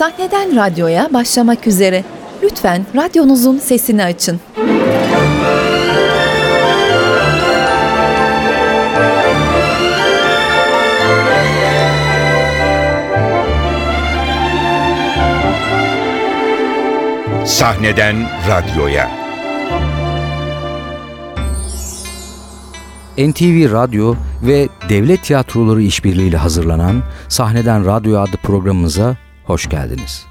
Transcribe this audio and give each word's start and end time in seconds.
Sahneden 0.00 0.56
radyoya 0.56 1.08
başlamak 1.12 1.66
üzere. 1.66 2.04
Lütfen 2.42 2.86
radyonuzun 2.94 3.58
sesini 3.58 4.04
açın. 4.04 4.40
Sahneden 17.44 18.16
radyoya. 18.48 19.10
NTV 23.18 23.72
Radyo 23.72 24.14
ve 24.42 24.68
Devlet 24.88 25.24
Tiyatroları 25.24 25.82
işbirliğiyle 25.82 26.36
hazırlanan 26.36 27.02
Sahneden 27.28 27.86
Radyo 27.86 28.18
adlı 28.18 28.36
programımıza 28.36 29.16
hoş 29.50 29.68
geldiniz. 29.68 30.26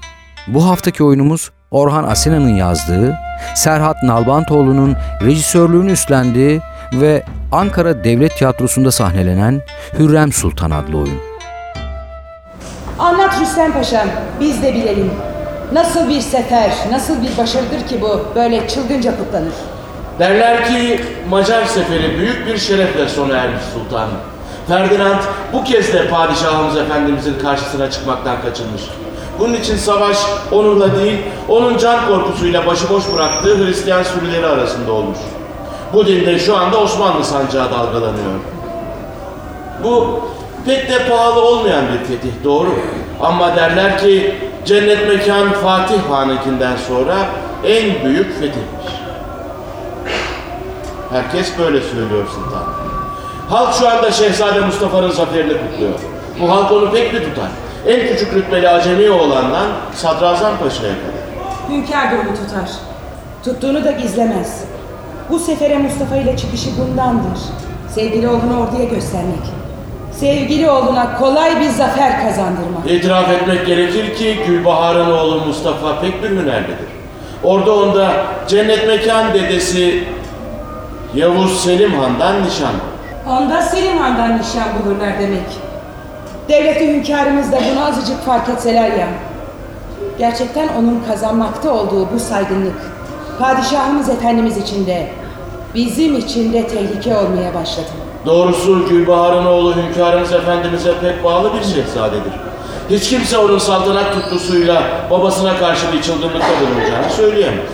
Bu 0.46 0.68
haftaki 0.68 1.04
oyunumuz 1.04 1.50
Orhan 1.70 2.04
Asena'nın 2.04 2.56
yazdığı, 2.56 3.16
Serhat 3.54 4.02
Nalbantoğlu'nun 4.02 4.96
rejisörlüğünü 5.22 5.92
üstlendiği 5.92 6.60
ve 6.92 7.22
Ankara 7.52 8.04
Devlet 8.04 8.36
Tiyatrosu'nda 8.36 8.90
sahnelenen 8.90 9.60
Hürrem 9.98 10.32
Sultan 10.32 10.70
adlı 10.70 10.98
oyun. 10.98 11.20
Anlat 12.98 13.40
Rüstem 13.40 13.72
Paşam, 13.72 14.08
biz 14.40 14.62
de 14.62 14.74
bilelim. 14.74 15.10
Nasıl 15.72 16.08
bir 16.08 16.20
sefer, 16.20 16.70
nasıl 16.90 17.22
bir 17.22 17.38
başarıdır 17.38 17.88
ki 17.88 18.02
bu 18.02 18.26
böyle 18.34 18.68
çılgınca 18.68 19.18
kutlanır? 19.18 19.54
Derler 20.18 20.64
ki 20.64 21.04
Macar 21.28 21.64
seferi 21.64 22.18
büyük 22.18 22.46
bir 22.46 22.58
şerefle 22.58 23.08
sona 23.08 23.36
ermiş 23.36 23.62
sultanım. 23.74 24.16
Ferdinand 24.68 25.20
bu 25.52 25.64
kez 25.64 25.92
de 25.92 26.08
padişahımız 26.08 26.76
efendimizin 26.76 27.38
karşısına 27.38 27.90
çıkmaktan 27.90 28.42
kaçınmış. 28.42 28.82
Bunun 29.40 29.54
için 29.54 29.76
savaş 29.76 30.16
onunla 30.52 30.96
değil, 30.96 31.18
onun 31.48 31.78
can 31.78 32.06
korkusuyla 32.06 32.66
başıboş 32.66 33.04
bıraktığı 33.14 33.66
Hristiyan 33.66 34.02
sürüleri 34.02 34.46
arasında 34.46 34.92
olmuş. 34.92 35.18
Bu 35.92 36.06
dinde 36.06 36.38
şu 36.38 36.56
anda 36.56 36.80
Osmanlı 36.80 37.24
sancağı 37.24 37.70
dalgalanıyor. 37.70 38.40
Bu 39.84 40.20
pek 40.66 40.90
de 40.90 41.08
pahalı 41.08 41.40
olmayan 41.40 41.84
bir 41.92 42.04
fetih 42.04 42.44
doğru. 42.44 42.68
Ama 43.20 43.56
derler 43.56 43.98
ki 43.98 44.34
cennet 44.66 45.08
mekan 45.08 45.52
Fatih 45.52 46.00
Han'ınkinden 46.10 46.76
sonra 46.88 47.16
en 47.64 48.04
büyük 48.04 48.32
fetihmiş. 48.32 48.92
Herkes 51.12 51.58
böyle 51.58 51.80
söylüyor 51.80 52.24
sultan. 52.34 52.64
Halk 53.50 53.74
şu 53.74 53.88
anda 53.88 54.12
Şehzade 54.12 54.60
Mustafa'nın 54.60 55.10
zaferini 55.10 55.52
kutluyor. 55.52 55.94
Bu 56.40 56.50
halk 56.50 56.72
onu 56.72 56.90
pek 56.92 57.12
mi 57.12 57.18
tutar? 57.18 57.48
En 57.88 58.08
küçük 58.08 58.34
rütbeli 58.34 58.68
acemi 58.68 59.10
oğlandan 59.10 59.66
Sadrazam 59.94 60.58
Paşa'ya 60.58 60.92
kadar. 60.92 61.20
Hünkâr 61.70 62.10
da 62.12 62.14
onu 62.20 62.34
tutar. 62.36 62.70
Tuttuğunu 63.44 63.84
da 63.84 63.90
gizlemez. 63.90 64.64
Bu 65.30 65.38
sefere 65.38 65.78
Mustafa 65.78 66.16
ile 66.16 66.36
çıkışı 66.36 66.70
bundandır. 66.78 67.40
Sevgili 67.94 68.28
oğlunu 68.28 68.60
orduya 68.60 68.84
göstermek. 68.84 69.44
Sevgili 70.12 70.70
oğluna 70.70 71.18
kolay 71.18 71.60
bir 71.60 71.68
zafer 71.68 72.22
kazandırmak. 72.22 72.90
İtiraf 72.90 73.30
etmek 73.30 73.66
gerekir 73.66 74.14
ki 74.14 74.38
Gülbahar'ın 74.46 75.10
oğlu 75.10 75.40
Mustafa 75.46 76.00
pek 76.00 76.22
bir 76.22 76.30
hünerlidir. 76.30 76.88
Orada 77.44 77.74
onda 77.74 78.12
cennet 78.48 78.86
mekan 78.86 79.34
dedesi 79.34 80.04
Yavuz 81.14 81.60
Selim 81.64 81.92
Han'dan 81.94 82.44
nişan. 82.44 82.72
Onda 83.28 83.62
Selim 83.62 83.98
Han'dan 83.98 84.38
nişan 84.38 84.68
bulurlar 84.84 85.20
demek. 85.20 85.69
Devleti 86.50 86.88
hünkârımız 86.88 87.52
da 87.52 87.58
bunu 87.70 87.84
azıcık 87.84 88.24
fark 88.24 88.48
etseler 88.48 88.90
ya. 88.90 89.08
Gerçekten 90.18 90.68
onun 90.78 91.02
kazanmakta 91.08 91.72
olduğu 91.72 92.08
bu 92.14 92.18
saygınlık, 92.18 92.76
padişahımız 93.38 94.08
efendimiz 94.08 94.56
için 94.56 94.86
de, 94.86 95.12
bizim 95.74 96.16
için 96.16 96.52
de 96.52 96.66
tehlike 96.66 97.16
olmaya 97.16 97.54
başladı. 97.54 97.86
Doğrusu 98.26 98.88
Gülbahar'ın 98.88 99.46
oğlu 99.46 99.74
hünkârımız 99.76 100.32
efendimize 100.32 100.94
pek 101.00 101.24
bağlı 101.24 101.52
bir 101.54 101.64
şehzadedir. 101.64 102.32
Hiç 102.90 103.10
kimse 103.10 103.38
onun 103.38 103.58
saltanat 103.58 104.14
tutkusuyla 104.14 104.82
babasına 105.10 105.56
karşı 105.58 105.92
bir 105.92 106.02
çılgınlıkta 106.02 106.48
bulunacağını 106.60 107.10
söyleyemez. 107.10 107.70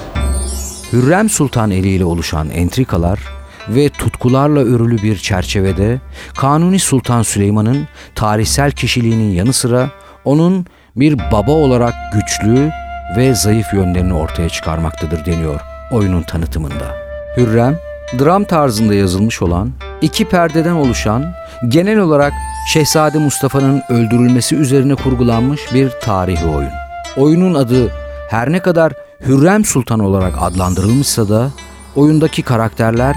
Hürrem 0.93 1.29
Sultan 1.29 1.71
eliyle 1.71 2.05
oluşan 2.05 2.51
entrikalar 2.51 3.36
ve 3.69 3.89
tutkularla 3.89 4.61
örülü 4.61 5.03
bir 5.03 5.17
çerçevede 5.17 6.01
Kanuni 6.37 6.79
Sultan 6.79 7.23
Süleyman'ın 7.23 7.89
tarihsel 8.15 8.73
kişiliğinin 8.73 9.31
yanı 9.31 9.53
sıra 9.53 9.91
onun 10.25 10.67
bir 10.97 11.19
baba 11.33 11.53
olarak 11.53 11.95
güçlü 12.13 12.71
ve 13.17 13.35
zayıf 13.35 13.73
yönlerini 13.73 14.15
ortaya 14.15 14.49
çıkarmaktadır 14.49 15.27
deniyor 15.27 15.61
oyunun 15.91 16.23
tanıtımında. 16.23 16.97
Hürrem, 17.37 17.79
dram 18.19 18.45
tarzında 18.45 18.95
yazılmış 18.95 19.43
olan, 19.43 19.73
iki 20.01 20.25
perdeden 20.29 20.75
oluşan, 20.75 21.33
genel 21.69 21.99
olarak 21.99 22.33
Şehzade 22.73 23.19
Mustafa'nın 23.19 23.83
öldürülmesi 23.89 24.57
üzerine 24.57 24.95
kurgulanmış 24.95 25.61
bir 25.75 25.91
tarihi 25.91 26.47
oyun. 26.47 26.71
Oyunun 27.17 27.55
adı 27.55 27.93
her 28.31 28.53
ne 28.53 28.61
kadar 28.61 28.93
Hürrem 29.27 29.65
Sultan 29.65 30.01
olarak 30.01 30.35
adlandırılmışsa 30.41 31.29
da 31.29 31.51
oyundaki 31.97 32.43
karakterler 32.43 33.17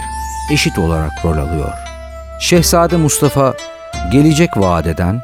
eşit 0.52 0.80
olarak 0.80 1.12
rol 1.26 1.38
alıyor. 1.38 1.74
Şehzade 2.40 2.98
Mustafa 2.98 3.54
gelecek 4.12 4.58
vadeden 4.58 5.22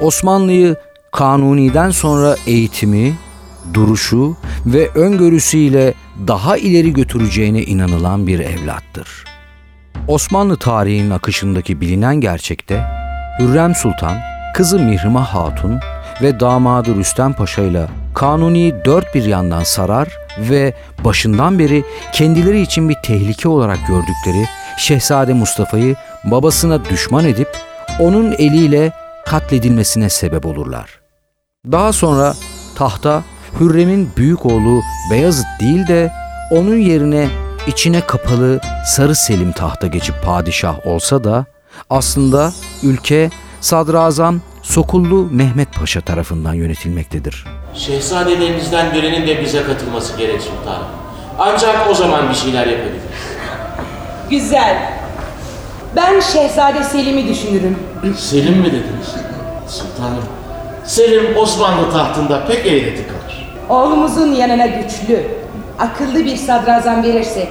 Osmanlı'yı 0.00 0.76
Kanuni'den 1.12 1.90
sonra 1.90 2.36
eğitimi, 2.46 3.14
duruşu 3.74 4.36
ve 4.66 4.88
öngörüsüyle 4.88 5.94
daha 6.26 6.56
ileri 6.56 6.92
götüreceğine 6.92 7.62
inanılan 7.62 8.26
bir 8.26 8.38
evlattır. 8.38 9.24
Osmanlı 10.08 10.56
tarihinin 10.56 11.10
akışındaki 11.10 11.80
bilinen 11.80 12.16
gerçekte 12.16 12.84
Hürrem 13.40 13.74
Sultan, 13.74 14.18
kızı 14.54 14.78
Mihrimah 14.78 15.26
Hatun 15.26 15.80
ve 16.22 16.40
damadı 16.40 16.94
Rüstem 16.94 17.32
Paşa 17.32 17.62
ile 17.62 17.86
Kanuni'yi 18.14 18.74
dört 18.84 19.14
bir 19.14 19.24
yandan 19.24 19.62
sarar 19.62 20.08
ve 20.38 20.74
başından 21.04 21.58
beri 21.58 21.84
kendileri 22.12 22.60
için 22.60 22.88
bir 22.88 22.96
tehlike 23.04 23.48
olarak 23.48 23.78
gördükleri 23.88 24.46
Şehzade 24.78 25.32
Mustafa'yı 25.32 25.96
babasına 26.24 26.84
düşman 26.84 27.24
edip 27.24 27.48
onun 28.00 28.32
eliyle 28.32 28.92
katledilmesine 29.26 30.08
sebep 30.08 30.46
olurlar. 30.46 31.00
Daha 31.72 31.92
sonra 31.92 32.34
tahta 32.74 33.22
Hürrem'in 33.60 34.10
büyük 34.16 34.46
oğlu 34.46 34.82
Beyazıt 35.10 35.46
değil 35.60 35.88
de 35.88 36.12
onun 36.50 36.76
yerine 36.76 37.28
içine 37.66 38.00
kapalı 38.00 38.60
Sarı 38.86 39.14
Selim 39.14 39.52
tahta 39.52 39.86
geçip 39.86 40.22
padişah 40.24 40.86
olsa 40.86 41.24
da 41.24 41.46
aslında 41.90 42.52
ülke 42.82 43.30
Sadrazam 43.60 44.40
Sokullu 44.68 45.28
Mehmet 45.30 45.74
Paşa 45.74 46.00
tarafından 46.00 46.54
yönetilmektedir. 46.54 47.44
Şehzadelerimizden 47.74 48.94
birinin 48.94 49.26
de 49.26 49.42
bize 49.42 49.62
katılması 49.62 50.16
gerek 50.16 50.42
sultanım. 50.42 50.86
Ancak 51.38 51.90
o 51.90 51.94
zaman 51.94 52.30
bir 52.30 52.34
şeyler 52.34 52.66
yapabiliriz. 52.66 53.02
Güzel. 54.30 54.76
Ben 55.96 56.20
Şehzade 56.20 56.84
Selim'i 56.84 57.28
düşünürüm. 57.28 57.78
Selim 58.18 58.56
mi 58.58 58.66
dediniz? 58.66 59.14
Sultanım, 59.68 60.24
Selim 60.84 61.36
Osmanlı 61.36 61.90
tahtında 61.92 62.46
pek 62.46 62.66
eğreti 62.66 63.06
kalır. 63.06 63.50
Oğlumuzun 63.68 64.32
yanına 64.32 64.66
güçlü, 64.66 65.26
akıllı 65.78 66.24
bir 66.24 66.36
sadrazam 66.36 67.02
verirsek 67.02 67.48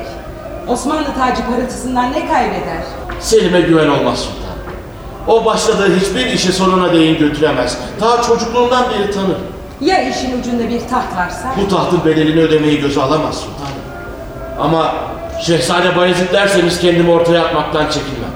Osmanlı 0.68 1.14
tacı 1.14 1.42
parıltısından 1.46 2.12
ne 2.12 2.28
kaybeder? 2.28 2.84
Selim'e 3.20 3.62
güven 3.62 3.88
olmaz 3.88 4.20
sultanım. 4.20 4.47
O 5.28 5.46
başladığı 5.46 5.96
hiçbir 6.00 6.26
işi 6.26 6.54
sonuna 6.54 6.94
değin 6.94 7.18
götüremez. 7.20 7.78
Ta 8.00 8.22
çocukluğundan 8.22 8.86
beri 8.90 9.12
tanır. 9.12 9.38
Ya 9.82 10.10
işin 10.10 10.40
ucunda 10.40 10.70
bir 10.70 10.80
taht 10.80 11.18
varsa? 11.18 11.54
Bu 11.62 11.68
tahtın 11.68 12.06
bedelini 12.06 12.42
ödemeyi 12.42 12.82
göze 12.82 13.02
alamaz 13.02 13.36
sultanım. 13.36 13.82
Ama 14.60 14.96
Şehzade 15.42 15.96
Bayezid 15.96 16.34
derseniz 16.34 16.80
kendimi 16.80 17.12
ortaya 17.12 17.46
atmaktan 17.46 17.86
çekinmem. 17.86 18.32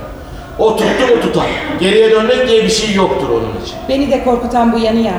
O 0.59 0.75
tuttu 0.75 1.07
mu 1.15 1.21
tutar. 1.21 1.45
Geriye 1.79 2.11
dönmek 2.11 2.47
diye 2.47 2.63
bir 2.63 2.69
şey 2.69 2.93
yoktur 2.95 3.29
onun 3.29 3.63
için. 3.65 3.75
Beni 3.89 4.11
de 4.11 4.23
korkutan 4.23 4.73
bu 4.73 4.79
yanı 4.79 4.99
ya. 4.99 5.13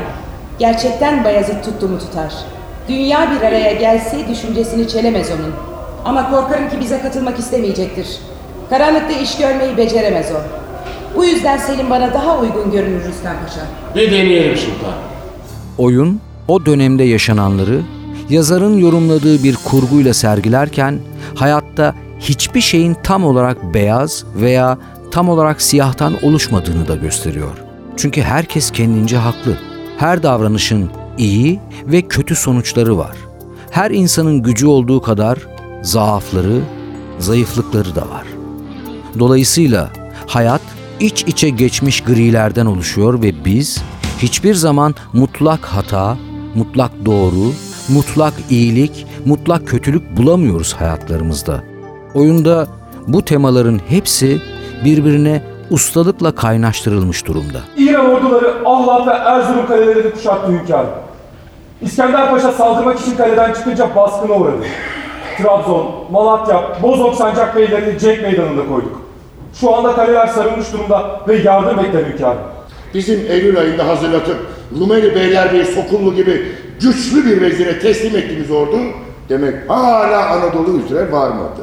Gerçekten 0.58 1.24
Bayezid 1.24 1.64
tuttu 1.64 1.88
mu 1.88 1.98
tutar. 1.98 2.32
Dünya 2.88 3.30
bir 3.30 3.46
araya 3.46 3.72
gelse 3.72 4.28
düşüncesini 4.28 4.88
çelemez 4.88 5.30
onun. 5.30 5.54
Ama 6.04 6.30
korkarım 6.30 6.70
ki 6.70 6.76
bize 6.80 7.02
katılmak 7.02 7.38
istemeyecektir. 7.38 8.06
Karanlıkta 8.70 9.12
iş 9.12 9.38
görmeyi 9.38 9.76
beceremez 9.76 10.26
o. 10.32 10.61
Bu 11.16 11.24
yüzden 11.24 11.58
Selim 11.58 11.90
bana 11.90 12.14
daha 12.14 12.38
uygun 12.38 12.70
görünür 12.70 13.04
Rüstem 13.04 13.36
Paşa. 13.46 13.60
Bir 13.94 14.10
deneyelim 14.10 14.56
sultan. 14.56 14.94
Oyun 15.78 16.20
o 16.48 16.66
dönemde 16.66 17.04
yaşananları 17.04 17.80
yazarın 18.30 18.78
yorumladığı 18.78 19.44
bir 19.44 19.56
kurguyla 19.56 20.14
sergilerken 20.14 20.98
hayatta 21.34 21.94
hiçbir 22.20 22.60
şeyin 22.60 22.96
tam 23.02 23.24
olarak 23.24 23.74
beyaz 23.74 24.24
veya 24.36 24.78
tam 25.10 25.28
olarak 25.28 25.62
siyahtan 25.62 26.14
oluşmadığını 26.22 26.88
da 26.88 26.96
gösteriyor. 26.96 27.56
Çünkü 27.96 28.22
herkes 28.22 28.70
kendince 28.70 29.16
haklı. 29.16 29.58
Her 29.98 30.22
davranışın 30.22 30.90
iyi 31.18 31.60
ve 31.86 32.02
kötü 32.02 32.36
sonuçları 32.36 32.98
var. 32.98 33.16
Her 33.70 33.90
insanın 33.90 34.42
gücü 34.42 34.66
olduğu 34.66 35.02
kadar 35.02 35.38
zaafları, 35.82 36.60
zayıflıkları 37.18 37.94
da 37.94 38.00
var. 38.00 38.26
Dolayısıyla 39.18 39.90
hayat 40.26 40.62
iç 41.02 41.22
içe 41.22 41.48
geçmiş 41.50 42.00
grilerden 42.00 42.66
oluşuyor 42.66 43.22
ve 43.22 43.44
biz 43.44 43.84
hiçbir 44.18 44.54
zaman 44.54 44.94
mutlak 45.12 45.64
hata, 45.64 46.16
mutlak 46.54 46.90
doğru, 47.06 47.52
mutlak 47.88 48.34
iyilik, 48.50 49.06
mutlak 49.26 49.68
kötülük 49.68 50.16
bulamıyoruz 50.16 50.74
hayatlarımızda. 50.74 51.62
Oyunda 52.14 52.66
bu 53.08 53.24
temaların 53.24 53.80
hepsi 53.88 54.40
birbirine 54.84 55.42
ustalıkla 55.70 56.34
kaynaştırılmış 56.34 57.26
durumda. 57.26 57.60
İran 57.76 58.10
orduları 58.10 58.54
Allah 58.64 59.06
ve 59.06 59.10
Erzurum 59.10 59.66
kalelerini 59.66 60.12
kuşattı 60.12 60.52
hünkârım. 60.52 60.90
İskender 61.80 62.30
Paşa 62.30 62.52
saldırmak 62.52 63.00
için 63.00 63.16
kaleden 63.16 63.52
çıkınca 63.52 63.96
baskına 63.96 64.34
uğradı. 64.34 64.64
Trabzon, 65.38 65.94
Malatya, 66.12 66.62
Bozok 66.82 67.14
Sancak 67.14 67.56
Beylerini 67.56 67.98
cenk 67.98 68.22
meydanında 68.22 68.68
koyduk. 68.68 69.01
Şu 69.54 69.76
anda 69.76 69.94
kaleler 69.94 70.26
sarılmış 70.26 70.72
durumda 70.72 71.20
ve 71.28 71.36
yardım 71.36 71.78
bekler 71.78 72.04
hünkârım. 72.04 72.40
Bizim 72.94 73.20
Eylül 73.28 73.58
ayında 73.58 73.86
hazırlatıp 73.86 74.36
Rumeli 74.80 75.14
Beylerbeyi 75.14 75.64
Sokullu 75.64 76.14
gibi 76.14 76.46
güçlü 76.80 77.26
bir 77.26 77.40
vezire 77.40 77.78
teslim 77.78 78.16
ettiğimiz 78.16 78.50
ordu 78.50 78.76
demek 79.28 79.70
hala 79.70 80.26
Anadolu 80.30 80.78
üzere 80.78 81.12
varmadı. 81.12 81.62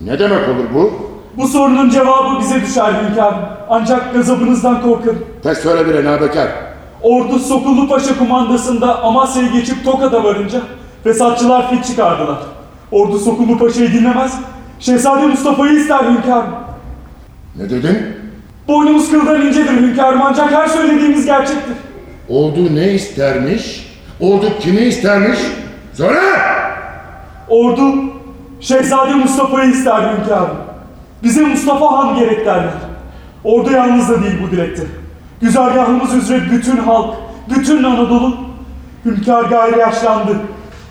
Ne 0.00 0.18
demek 0.18 0.48
olur 0.48 0.64
bu? 0.74 0.92
Bu 1.36 1.48
sorunun 1.48 1.90
cevabı 1.90 2.40
bize 2.40 2.60
düşer 2.60 2.92
hünkârım. 2.92 3.38
Ancak 3.70 4.14
gazabınızdan 4.14 4.82
korkarım. 4.82 5.24
Tez 5.42 5.58
söyle 5.58 5.86
bir 5.86 6.04
Nabekar. 6.04 6.48
Ordu 7.02 7.38
Sokullu 7.38 7.88
Paşa 7.88 8.18
kumandasında 8.18 9.02
Amasya'yı 9.02 9.52
geçip 9.52 9.84
Tokat'a 9.84 10.24
varınca 10.24 10.60
fesatçılar 11.04 11.70
fit 11.70 11.84
çıkardılar. 11.86 12.38
Ordu 12.90 13.18
Sokullu 13.18 13.58
Paşa'yı 13.58 13.92
dinlemez, 13.92 14.38
Şehzade 14.80 15.26
Mustafa'yı 15.26 15.72
ister 15.72 16.04
hünkârım. 16.04 16.50
Ne 17.56 17.70
dedin? 17.70 17.98
Boynumuz 18.68 19.10
kıldan 19.10 19.46
incedir 19.46 19.70
hünkârım 19.70 20.22
ancak 20.22 20.52
her 20.52 20.66
söylediğimiz 20.66 21.26
gerçektir. 21.26 21.76
Ordu 22.28 22.74
ne 22.74 22.92
istermiş? 22.92 23.92
Ordu 24.20 24.46
kimi 24.60 24.80
istermiş? 24.80 25.38
Söyle! 25.92 26.20
Ordu 27.48 27.94
Şehzade 28.60 29.14
Mustafa'yı 29.14 29.70
ister 29.70 30.16
hünkârım. 30.16 30.56
Bize 31.22 31.42
Mustafa 31.42 31.92
Han 31.92 32.18
gerek 32.18 32.46
derler. 32.46 32.74
Ordu 33.44 33.72
yalnız 33.72 34.08
da 34.08 34.22
değil 34.22 34.34
bu 34.46 34.50
dilekte. 34.50 34.82
Güzergahımız 35.40 36.14
üzere 36.14 36.42
bütün 36.52 36.76
halk, 36.76 37.14
bütün 37.56 37.82
Anadolu 37.84 38.36
hünkâr 39.04 39.44
gayrı 39.44 39.78
yaşlandı. 39.78 40.36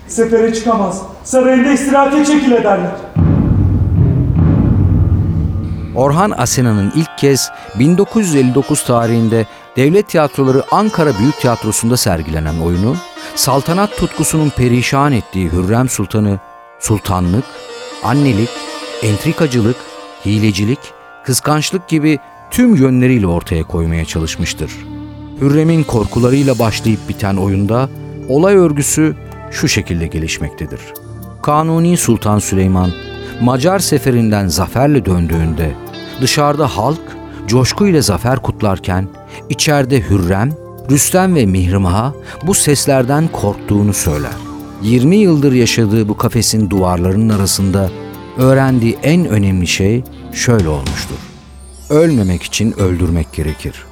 Sefere 0.08 0.54
çıkamaz. 0.54 1.02
Sarayında 1.24 1.72
istirahate 1.72 2.26
çekile 2.26 2.64
derler. 2.64 2.92
Orhan 5.96 6.32
Asena'nın 6.38 6.92
ilk 6.96 7.18
kez 7.18 7.52
1959 7.80 8.84
tarihinde 8.84 9.46
Devlet 9.76 10.10
Tiyatroları 10.10 10.64
Ankara 10.72 11.20
Büyük 11.20 11.40
Tiyatrosu'nda 11.40 11.98
sergilenen 11.98 12.60
oyunu, 12.60 12.96
saltanat 13.36 13.98
tutkusunun 13.98 14.50
perişan 14.50 15.12
ettiği 15.12 15.52
Hürrem 15.52 15.90
Sultan'ı 15.90 16.40
sultanlık, 16.80 17.46
annelik, 18.04 18.50
entrikacılık, 19.04 19.76
hilecilik, 20.26 20.80
kıskançlık 21.26 21.88
gibi 21.88 22.20
tüm 22.52 22.76
yönleriyle 22.76 23.28
ortaya 23.28 23.64
koymaya 23.64 24.06
çalışmıştır. 24.06 24.72
Hürrem'in 25.42 25.84
korkularıyla 25.84 26.60
başlayıp 26.60 27.10
biten 27.10 27.36
oyunda 27.36 27.90
olay 28.30 28.56
örgüsü 28.56 29.16
şu 29.52 29.68
şekilde 29.68 30.08
gelişmektedir. 30.08 30.82
Kanuni 31.42 31.98
Sultan 31.98 32.40
Süleyman 32.40 32.92
Macar 33.42 33.80
seferinden 33.80 34.48
zaferle 34.48 35.06
döndüğünde 35.06 35.72
dışarıda 36.22 36.68
halk 36.68 37.02
coşkuyla 37.48 38.02
zafer 38.02 38.40
kutlarken 38.40 39.08
içeride 39.50 40.02
Hürrem, 40.10 40.52
Rüstem 40.90 41.36
ve 41.36 41.46
Mihrimah'a 41.46 42.14
bu 42.44 42.54
seslerden 42.54 43.28
korktuğunu 43.28 43.94
söyler. 43.94 44.32
20 44.82 45.16
yıldır 45.16 45.54
yaşadığı 45.54 46.10
bu 46.10 46.18
kafesin 46.18 46.70
duvarlarının 46.70 47.30
arasında 47.30 47.90
öğrendiği 48.38 48.98
en 49.04 49.26
önemli 49.26 49.68
şey 49.68 50.04
şöyle 50.34 50.70
olmuştur. 50.70 51.16
Ölmemek 51.90 52.44
için 52.44 52.80
öldürmek 52.80 53.34
gerekir. 53.34 53.86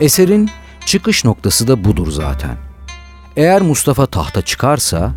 Eserin 0.00 0.50
çıkış 0.86 1.24
noktası 1.24 1.68
da 1.68 1.84
budur 1.84 2.10
zaten. 2.10 2.56
Eğer 3.36 3.62
Mustafa 3.62 4.06
tahta 4.06 4.42
çıkarsa 4.42 5.12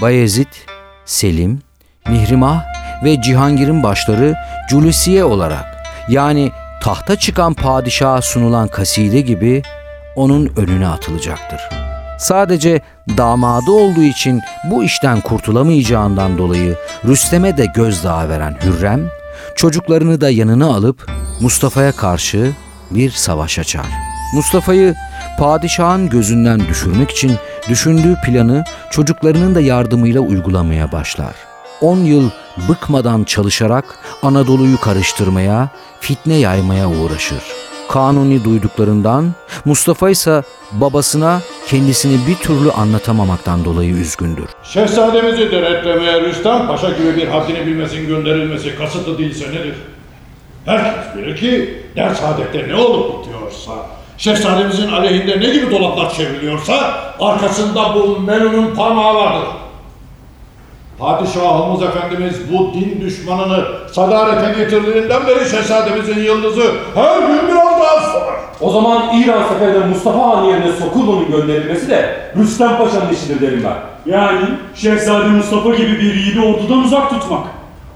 Bayezid, 0.00 0.52
Selim, 1.04 1.58
Mihrimah 2.08 2.64
ve 3.04 3.22
Cihangir'in 3.22 3.82
başları 3.82 4.34
Cülüsiye 4.70 5.24
olarak 5.24 5.71
yani 6.08 6.52
tahta 6.82 7.16
çıkan 7.16 7.54
padişaha 7.54 8.22
sunulan 8.22 8.68
kaside 8.68 9.20
gibi 9.20 9.62
onun 10.16 10.52
önüne 10.56 10.88
atılacaktır. 10.88 11.60
Sadece 12.18 12.80
damadı 13.18 13.70
olduğu 13.70 14.02
için 14.02 14.40
bu 14.64 14.84
işten 14.84 15.20
kurtulamayacağından 15.20 16.38
dolayı 16.38 16.76
Rüstem'e 17.04 17.56
de 17.56 17.66
gözdağı 17.74 18.28
veren 18.28 18.56
Hürrem, 18.64 19.10
çocuklarını 19.56 20.20
da 20.20 20.30
yanına 20.30 20.66
alıp 20.66 21.10
Mustafa'ya 21.40 21.92
karşı 21.92 22.52
bir 22.90 23.10
savaş 23.10 23.58
açar. 23.58 23.86
Mustafa'yı 24.34 24.94
padişahın 25.38 26.08
gözünden 26.08 26.60
düşürmek 26.68 27.10
için 27.10 27.32
düşündüğü 27.68 28.16
planı 28.24 28.64
çocuklarının 28.90 29.54
da 29.54 29.60
yardımıyla 29.60 30.20
uygulamaya 30.20 30.92
başlar. 30.92 31.34
10 31.80 31.96
yıl 31.96 32.30
bıkmadan 32.68 33.24
çalışarak 33.24 33.84
Anadolu'yu 34.22 34.80
karıştırmaya, 34.80 35.68
fitne 36.00 36.34
yaymaya 36.34 36.88
uğraşır. 36.88 37.42
Kanuni 37.88 38.44
duyduklarından 38.44 39.32
Mustafa 39.64 40.10
ise 40.10 40.42
babasına 40.72 41.40
kendisini 41.68 42.26
bir 42.26 42.34
türlü 42.36 42.70
anlatamamaktan 42.72 43.64
dolayı 43.64 43.90
üzgündür. 43.90 44.44
Şehzademizi 44.62 45.50
denetlemeye 45.52 46.20
Rüstem 46.20 46.66
Paşa 46.66 46.90
gibi 46.90 47.16
bir 47.16 47.28
haddini 47.28 47.66
bilmesin 47.66 48.06
gönderilmesi 48.06 48.76
kasıtlı 48.76 49.18
değilse 49.18 49.48
nedir? 49.48 49.74
Herkes 50.64 51.16
bilir 51.16 51.36
ki 51.36 51.82
ders 51.96 52.22
adette 52.22 52.68
ne 52.68 52.74
olup 52.76 53.18
bitiyorsa, 53.26 53.72
şehzademizin 54.18 54.92
aleyhinde 54.92 55.40
ne 55.40 55.50
gibi 55.50 55.70
dolaplar 55.70 56.14
çevriliyorsa 56.14 56.94
arkasında 57.20 57.94
bu 57.94 58.20
Melun'un 58.20 58.74
parmağı 58.74 59.14
vardır. 59.14 59.48
Padişahımız 61.02 61.82
Efendimiz 61.82 62.52
bu 62.52 62.74
din 62.74 63.00
düşmanını 63.00 63.64
sadarete 63.92 64.62
getirdiğinden 64.62 65.26
beri 65.26 65.50
şehzademizin 65.50 66.20
yıldızı 66.20 66.62
her 66.94 67.18
gün 67.18 67.48
biraz 67.48 67.80
daha 67.80 68.12
sorar. 68.12 68.34
O 68.60 68.70
zaman 68.70 69.02
İran 69.20 69.42
seferinde 69.48 69.86
Mustafa 69.86 70.18
Han 70.18 70.44
yerine 70.44 70.72
Sokullu'nun 70.72 71.30
gönderilmesi 71.30 71.88
de 71.88 72.16
Rüstem 72.36 72.78
Paşa'nın 72.78 73.12
işidir 73.12 73.40
derim 73.40 73.64
ben. 73.64 74.12
Yani 74.12 74.40
Şehzade 74.74 75.28
Mustafa 75.28 75.70
gibi 75.70 75.92
bir 75.92 76.14
yiğidi 76.14 76.40
ordudan 76.40 76.78
uzak 76.78 77.10
tutmak. 77.10 77.44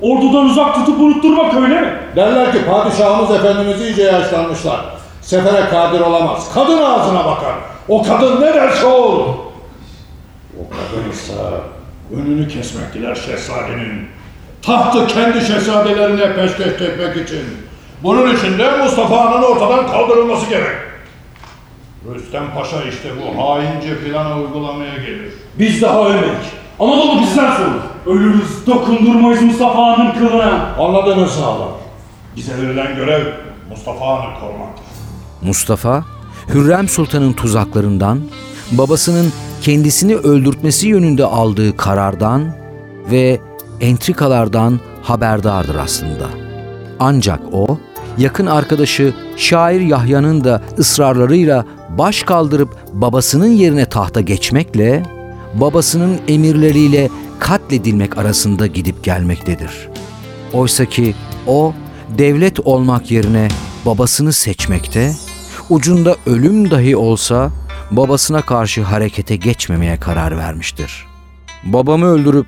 Ordudan 0.01 0.45
uzak 0.45 0.75
tutup 0.75 1.01
unutturmak 1.01 1.55
öyle 1.55 1.81
mi? 1.81 1.93
Derler 2.17 2.53
ki 2.53 2.59
padişahımız 2.71 3.31
efendimiz 3.31 3.81
iyice 3.81 4.03
yaşlanmışlar. 4.03 4.81
Sefere 5.23 5.69
kadir 5.69 6.01
olamaz. 6.01 6.51
Kadın 6.55 6.83
ağzına 6.83 7.25
bakar. 7.25 7.55
O 7.89 8.03
kadın 8.03 8.41
ne 8.41 8.55
derse 8.55 8.87
o 8.87 8.91
olur. 8.93 9.27
O 10.61 10.63
kadın 10.71 11.11
ise 11.11 11.33
önünü 12.13 12.49
kesmek 12.49 12.95
diler 12.95 13.15
şehzadenin. 13.15 14.07
Tahtı 14.63 15.07
kendi 15.07 15.41
şehzadelerine 15.41 16.35
peşkeş 16.35 16.79
çekmek 16.79 17.17
için. 17.17 17.45
Bunun 18.03 18.37
için 18.37 18.59
de 18.59 18.77
Mustafa'nın 18.77 19.43
ortadan 19.43 19.87
kaldırılması 19.87 20.51
gerek. 20.51 20.77
Rüstem 22.15 22.45
Paşa 22.55 22.83
işte 22.83 23.09
bu 23.17 23.43
haince 23.43 23.99
planı 23.99 24.41
uygulamaya 24.43 24.97
gelir. 24.97 25.33
Biz 25.59 25.83
daha 25.83 26.09
ölmedik. 26.09 26.47
Anadolu 26.81 27.21
bizden 27.21 27.53
sorulur. 27.57 27.81
Ölürüz, 28.07 28.67
dokundurmayız 28.67 29.43
Mustafa'nın 29.43 30.13
kılına. 30.13 30.75
Anladınız 30.79 31.31
sağlam. 31.31 31.71
Bize 32.37 32.63
verilen 32.63 32.97
görev 32.97 33.27
Mustafa'nı 33.71 34.41
korumaktır. 34.41 34.85
Mustafa, 35.43 36.05
Hürrem 36.49 36.89
Sultan'ın 36.89 37.33
tuzaklarından, 37.33 38.21
babasının 38.73 39.33
kendisini 39.63 40.17
öldürtmesi 40.17 40.89
yönünde 40.89 41.25
aldığı 41.25 41.77
karardan 41.77 42.57
ve 43.11 43.41
entrikalardan 43.81 44.81
haberdardır 45.03 45.75
aslında. 45.75 46.29
Ancak 47.01 47.41
o, 47.53 47.79
yakın 48.19 48.47
arkadaşı 48.47 49.15
şair 49.37 49.81
Yahya'nın 49.81 50.45
da 50.45 50.63
ısrarlarıyla 50.79 51.65
baş 51.99 52.23
kaldırıp 52.23 52.77
babasının 52.93 53.51
yerine 53.51 53.87
tahta 53.87 54.21
geçmekle, 54.21 55.03
babasının 55.55 56.19
emirleriyle 56.29 57.11
katledilmek 57.39 58.19
arasında 58.19 58.67
gidip 58.67 59.05
gelmektedir. 59.05 59.89
Oysa 60.53 60.85
ki 60.85 61.15
o 61.47 61.75
devlet 62.19 62.61
olmak 62.61 63.11
yerine 63.11 63.49
babasını 63.87 64.33
seçmekte, 64.33 65.13
ucunda 65.71 66.17
ölüm 66.27 66.71
dahi 66.71 66.97
olsa 66.97 67.51
babasına 67.91 68.43
karşı 68.43 68.83
harekete 68.83 69.37
geçmemeye 69.37 70.01
karar 70.01 70.39
vermiştir. 70.39 71.07
Babamı 71.65 72.07
öldürüp 72.07 72.47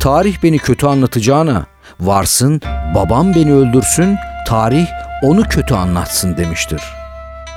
tarih 0.00 0.42
beni 0.42 0.58
kötü 0.58 0.86
anlatacağına 0.86 1.66
varsın 2.00 2.60
babam 2.94 3.34
beni 3.34 3.52
öldürsün 3.52 4.16
tarih 4.46 4.86
onu 5.22 5.42
kötü 5.42 5.74
anlatsın 5.74 6.36
demiştir. 6.36 6.82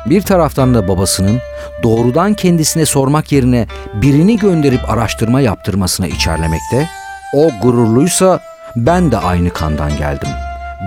Bir 0.06 0.22
taraftan 0.22 0.74
da 0.74 0.88
babasının 0.88 1.40
doğrudan 1.84 2.34
kendisine 2.34 2.86
sormak 2.86 3.32
yerine 3.32 3.68
birini 3.94 4.38
gönderip 4.38 4.90
araştırma 4.90 5.42
yaptırmasına 5.42 6.08
içerlemekte, 6.08 6.90
o 7.34 7.52
gururluysa 7.62 8.40
ben 8.76 9.12
de 9.12 9.18
aynı 9.18 9.50
kandan 9.50 9.98
geldim. 9.98 10.30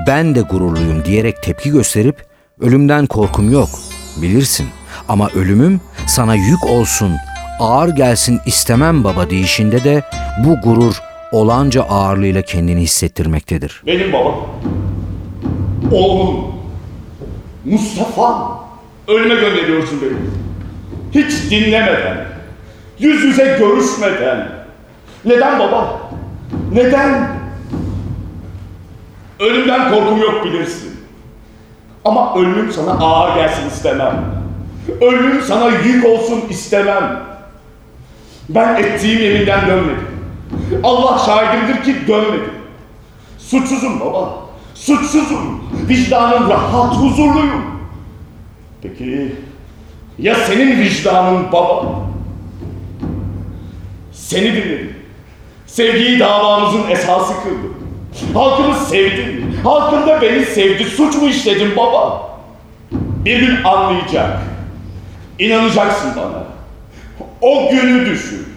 Ben 0.06 0.34
de 0.34 0.40
gururluyum 0.40 1.04
diyerek 1.04 1.42
tepki 1.42 1.70
gösterip 1.70 2.26
ölümden 2.60 3.06
korkum 3.06 3.52
yok 3.52 3.68
bilirsin 4.22 4.68
ama 5.08 5.30
ölümüm 5.30 5.80
sana 6.06 6.34
yük 6.34 6.64
olsun 6.66 7.12
ağır 7.60 7.88
gelsin 7.88 8.40
istemem 8.46 9.04
baba 9.04 9.30
deyişinde 9.30 9.84
de 9.84 10.02
bu 10.44 10.60
gurur 10.60 11.02
olanca 11.32 11.82
ağırlığıyla 11.82 12.42
kendini 12.42 12.80
hissettirmektedir. 12.80 13.82
Benim 13.86 14.12
babam. 14.12 14.34
Oğlum. 15.92 16.44
Mustafa. 17.64 18.54
Ölüme 19.08 19.34
gönderiyorsun 19.34 20.00
beni. 20.02 21.24
Hiç 21.24 21.50
dinlemeden. 21.50 22.24
Yüz 22.98 23.24
yüze 23.24 23.56
görüşmeden. 23.58 24.48
Neden 25.24 25.58
baba? 25.58 26.00
Neden? 26.72 27.28
Ölümden 29.40 29.90
korkum 29.94 30.20
yok 30.20 30.44
bilirsin. 30.44 31.00
Ama 32.04 32.34
ölüm 32.36 32.72
sana 32.72 32.90
ağır 32.90 33.34
gelsin 33.36 33.68
istemem. 33.68 34.43
Ölüm 35.00 35.42
sana 35.42 35.68
yük 35.68 36.06
olsun 36.06 36.40
istemem. 36.50 37.20
Ben 38.48 38.76
ettiğim 38.82 39.22
yeminden 39.22 39.66
dönmedim. 39.66 40.08
Allah 40.82 41.18
şahidimdir 41.26 41.84
ki 41.84 42.08
dönmedim. 42.08 42.54
Suçsuzum 43.38 44.00
baba. 44.00 44.34
Suçsuzum. 44.74 45.64
Vicdanım 45.88 46.50
rahat, 46.50 46.96
huzurluyum. 46.96 47.64
Peki 48.82 49.34
ya 50.18 50.34
senin 50.34 50.80
vicdanın 50.80 51.52
baba? 51.52 51.84
Seni 54.12 54.52
dinledim. 54.52 54.96
Sevgiyi 55.66 56.18
davamızın 56.18 56.90
esası 56.90 57.32
kıldım. 57.42 57.74
Halkımı 58.34 58.74
sevdim. 58.74 59.56
Halkım 59.64 60.06
da 60.06 60.22
beni 60.22 60.44
sevdi. 60.44 60.84
Suç 60.84 61.16
mu 61.16 61.28
işledim 61.28 61.76
baba? 61.76 62.30
Bir 63.24 63.40
gün 63.40 63.64
anlayacak. 63.64 64.53
İnanacaksın 65.38 66.10
bana. 66.16 66.44
O 67.40 67.70
günü 67.70 68.06
düşün. 68.10 68.48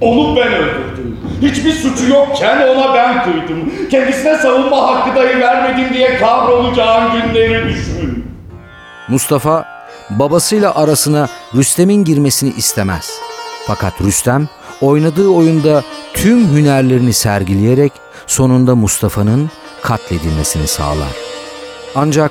Onu 0.00 0.36
ben 0.36 0.52
öldürdüm. 0.52 1.18
Hiçbir 1.42 1.72
suçu 1.72 2.08
yokken 2.08 2.68
ona 2.68 2.94
ben 2.94 3.24
kıydım. 3.24 3.72
Kendisine 3.90 4.38
savunma 4.38 4.76
hakkı 4.76 5.16
dahi 5.16 5.40
vermedim 5.40 5.94
diye 5.94 6.16
kahrolacağın 6.16 7.12
günleri 7.12 7.68
düşün. 7.68 8.24
Mustafa 9.08 9.64
babasıyla 10.10 10.74
arasına 10.74 11.28
Rüstem'in 11.54 12.04
girmesini 12.04 12.50
istemez. 12.56 13.10
Fakat 13.66 14.00
Rüstem 14.02 14.48
oynadığı 14.80 15.28
oyunda 15.28 15.82
tüm 16.14 16.56
hünerlerini 16.56 17.12
sergileyerek 17.12 17.92
sonunda 18.26 18.74
Mustafa'nın 18.74 19.50
katledilmesini 19.82 20.66
sağlar. 20.66 21.12
Ancak 21.94 22.30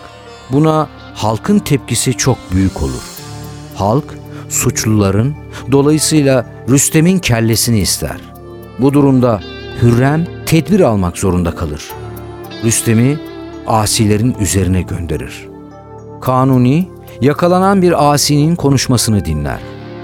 buna 0.49 0.87
halkın 1.15 1.59
tepkisi 1.59 2.17
çok 2.17 2.37
büyük 2.51 2.83
olur. 2.83 3.12
Halk 3.75 4.03
suçluların 4.49 5.35
dolayısıyla 5.71 6.45
Rüstem'in 6.69 7.19
kellesini 7.19 7.79
ister. 7.79 8.17
Bu 8.79 8.93
durumda 8.93 9.39
Hürrem 9.81 10.27
tedbir 10.45 10.79
almak 10.79 11.17
zorunda 11.17 11.55
kalır. 11.55 11.83
Rüstem'i 12.63 13.19
asilerin 13.67 14.35
üzerine 14.39 14.81
gönderir. 14.81 15.47
Kanuni 16.21 16.89
yakalanan 17.21 17.81
bir 17.81 18.13
asinin 18.13 18.55
konuşmasını 18.55 19.25
dinler. 19.25 19.59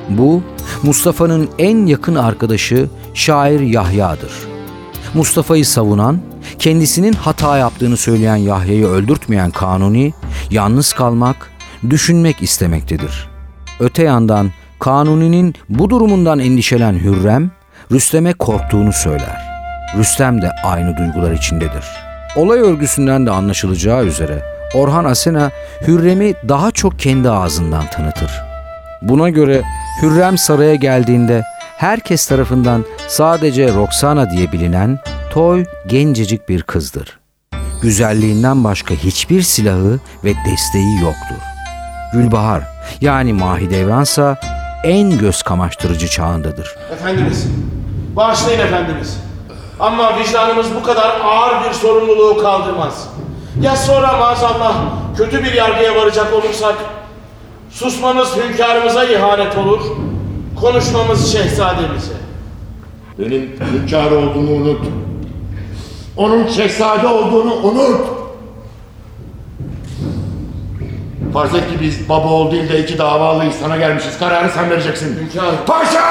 Bu 0.09 0.41
Mustafa'nın 0.83 1.49
en 1.59 1.85
yakın 1.85 2.15
arkadaşı 2.15 2.89
şair 3.13 3.59
Yahya'dır. 3.59 4.31
Mustafa'yı 5.13 5.65
savunan, 5.65 6.19
kendisinin 6.59 7.13
hata 7.13 7.57
yaptığını 7.57 7.97
söyleyen 7.97 8.35
Yahya'yı 8.35 8.85
öldürtmeyen 8.85 9.51
Kanuni, 9.51 10.13
yalnız 10.51 10.93
kalmak, 10.93 11.51
düşünmek 11.89 12.41
istemektedir. 12.41 13.29
Öte 13.79 14.03
yandan 14.03 14.51
Kanuni'nin 14.79 15.55
bu 15.69 15.89
durumundan 15.89 16.39
endişelen 16.39 16.93
Hürrem, 16.93 17.51
Rüstem'e 17.91 18.33
korktuğunu 18.33 18.93
söyler. 18.93 19.49
Rüstem 19.97 20.41
de 20.41 20.51
aynı 20.63 20.97
duygular 20.97 21.31
içindedir. 21.31 21.85
Olay 22.35 22.59
örgüsünden 22.59 23.25
de 23.25 23.31
anlaşılacağı 23.31 24.05
üzere 24.05 24.43
Orhan 24.73 25.05
Asena 25.05 25.51
Hürrem'i 25.87 26.33
daha 26.49 26.71
çok 26.71 26.99
kendi 26.99 27.29
ağzından 27.29 27.83
tanıtır. 27.89 28.31
Buna 29.01 29.29
göre 29.29 29.61
Hürrem 30.01 30.37
saraya 30.37 30.75
geldiğinde 30.75 31.43
herkes 31.77 32.27
tarafından 32.27 32.85
sadece 33.07 33.73
Roxana 33.73 34.31
diye 34.31 34.51
bilinen 34.51 34.99
toy 35.29 35.65
gencecik 35.87 36.49
bir 36.49 36.63
kızdır. 36.63 37.19
Güzelliğinden 37.81 38.63
başka 38.63 38.95
hiçbir 38.95 39.41
silahı 39.41 39.99
ve 40.23 40.33
desteği 40.45 41.01
yoktur. 41.01 41.43
Gülbahar 42.13 42.78
yani 43.01 43.33
Mahidevransa 43.33 44.37
en 44.83 45.17
göz 45.17 45.41
kamaştırıcı 45.41 46.07
çağındadır. 46.07 46.75
Efendimiz, 46.93 47.47
bağışlayın 48.15 48.59
efendimiz. 48.59 49.17
Ama 49.79 50.19
vicdanımız 50.19 50.67
bu 50.75 50.83
kadar 50.83 51.21
ağır 51.23 51.69
bir 51.69 51.73
sorumluluğu 51.73 52.41
kaldırmaz. 52.41 53.09
Ya 53.61 53.75
sonra 53.75 54.17
maazallah 54.17 54.73
kötü 55.17 55.43
bir 55.43 55.53
yargıya 55.53 55.95
varacak 55.95 56.33
olursak, 56.33 56.75
susmamız 57.69 58.35
hünkârımıza 58.37 59.03
ihanet 59.03 59.57
olur, 59.57 59.81
konuşmamız 60.61 61.31
şehzademize. 61.33 62.13
Benim 63.19 63.55
hünkâr 63.73 64.11
olduğunu 64.11 64.51
unut. 64.51 64.81
Onun 66.17 66.47
şehzade 66.47 67.07
olduğunu 67.07 67.53
unut. 67.53 68.01
Farz 71.33 71.55
et 71.55 71.69
ki 71.69 71.77
biz 71.81 72.09
baba 72.09 72.27
oğul 72.27 72.51
değil 72.51 72.69
de 72.69 72.83
iki 72.83 72.97
davalıyız 72.97 73.55
sana 73.55 73.77
gelmişiz. 73.77 74.19
Kararı 74.19 74.49
sen 74.49 74.69
vereceksin. 74.69 75.19
Hünkârım. 75.21 75.55
Paşa! 75.67 76.01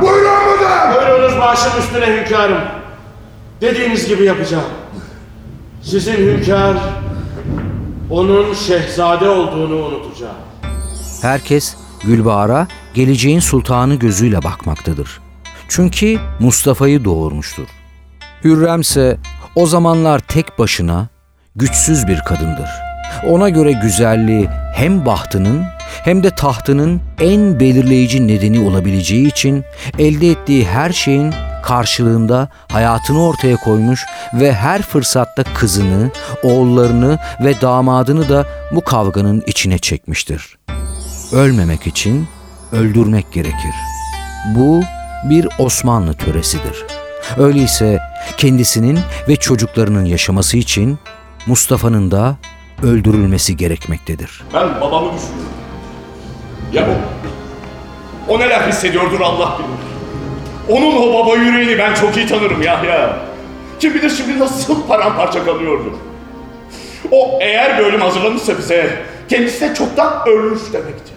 Buyurun 0.00 0.44
mudur? 0.44 0.96
Buyurunuz 0.96 1.40
başım 1.40 1.72
üstüne 1.78 2.06
hünkârım. 2.06 2.58
Dediğiniz 3.60 4.08
gibi 4.08 4.24
yapacağım. 4.24 4.64
Sizin 5.82 6.12
hünkâr, 6.16 6.76
onun 8.10 8.54
şehzade 8.54 9.28
olduğunu 9.28 9.74
unutacağım. 9.86 10.34
Herkes 11.22 11.76
Gülbahar'a 12.04 12.66
geleceğin 12.94 13.40
sultanı 13.40 13.94
gözüyle 13.94 14.42
bakmaktadır. 14.42 15.20
Çünkü 15.68 16.18
Mustafa'yı 16.40 17.04
doğurmuştur. 17.04 17.66
Hürrem 18.44 18.80
ise 18.80 19.18
o 19.54 19.66
zamanlar 19.66 20.18
tek 20.18 20.58
başına 20.58 21.08
güçsüz 21.56 22.06
bir 22.06 22.20
kadındır. 22.20 22.85
Ona 23.26 23.48
göre 23.48 23.72
güzelliği 23.72 24.48
hem 24.74 25.06
bahtının 25.06 25.64
hem 26.04 26.22
de 26.22 26.30
tahtının 26.30 27.00
en 27.20 27.60
belirleyici 27.60 28.28
nedeni 28.28 28.60
olabileceği 28.60 29.28
için 29.28 29.64
elde 29.98 30.30
ettiği 30.30 30.66
her 30.66 30.92
şeyin 30.92 31.34
karşılığında 31.62 32.48
hayatını 32.72 33.22
ortaya 33.22 33.56
koymuş 33.56 34.06
ve 34.34 34.54
her 34.54 34.82
fırsatta 34.82 35.44
kızını, 35.44 36.10
oğullarını 36.42 37.18
ve 37.40 37.60
damadını 37.60 38.28
da 38.28 38.46
bu 38.72 38.80
kavganın 38.80 39.42
içine 39.46 39.78
çekmiştir. 39.78 40.58
Ölmemek 41.32 41.86
için 41.86 42.28
öldürmek 42.72 43.32
gerekir. 43.32 43.74
Bu 44.46 44.82
bir 45.24 45.48
Osmanlı 45.58 46.14
töresidir. 46.14 46.84
Öyleyse 47.38 47.98
kendisinin 48.36 48.98
ve 49.28 49.36
çocuklarının 49.36 50.04
yaşaması 50.04 50.56
için 50.56 50.98
Mustafa'nın 51.46 52.10
da 52.10 52.36
öldürülmesi 52.82 53.56
gerekmektedir. 53.56 54.42
Ben 54.54 54.80
babamı 54.80 55.10
düşünüyorum. 55.12 55.52
Ya 56.72 56.86
o? 58.28 58.32
O 58.34 58.40
neler 58.40 58.68
hissediyordur 58.68 59.20
Allah 59.20 59.58
bilir. 59.58 59.86
Onun 60.78 60.96
o 60.96 61.14
baba 61.24 61.34
yüreğini 61.36 61.78
ben 61.78 61.94
çok 61.94 62.16
iyi 62.16 62.26
tanırım 62.26 62.62
Yahya. 62.62 63.16
Kim 63.80 63.94
bilir 63.94 64.10
şimdi 64.10 64.38
nasıl 64.38 64.86
paramparça 64.86 65.44
kalıyordur. 65.44 65.92
O 67.12 67.38
eğer 67.40 67.78
bir 67.78 67.84
ölüm 67.84 68.00
hazırlamışsa 68.00 68.58
bize 68.58 69.02
kendisi 69.28 69.60
de 69.60 69.74
çoktan 69.74 70.28
ölmüş 70.28 70.60
demektir. 70.72 71.14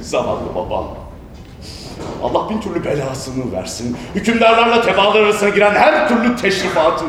Zavallı 0.00 0.54
baba. 0.54 0.84
Allah 2.22 2.50
bin 2.50 2.60
türlü 2.60 2.84
belasını 2.84 3.52
versin. 3.52 3.96
Hükümdarlarla 4.14 4.82
tebaalar 4.82 5.20
arasına 5.20 5.48
giren 5.48 5.74
her 5.74 6.08
türlü 6.08 6.36
teşrifatın. 6.36 7.08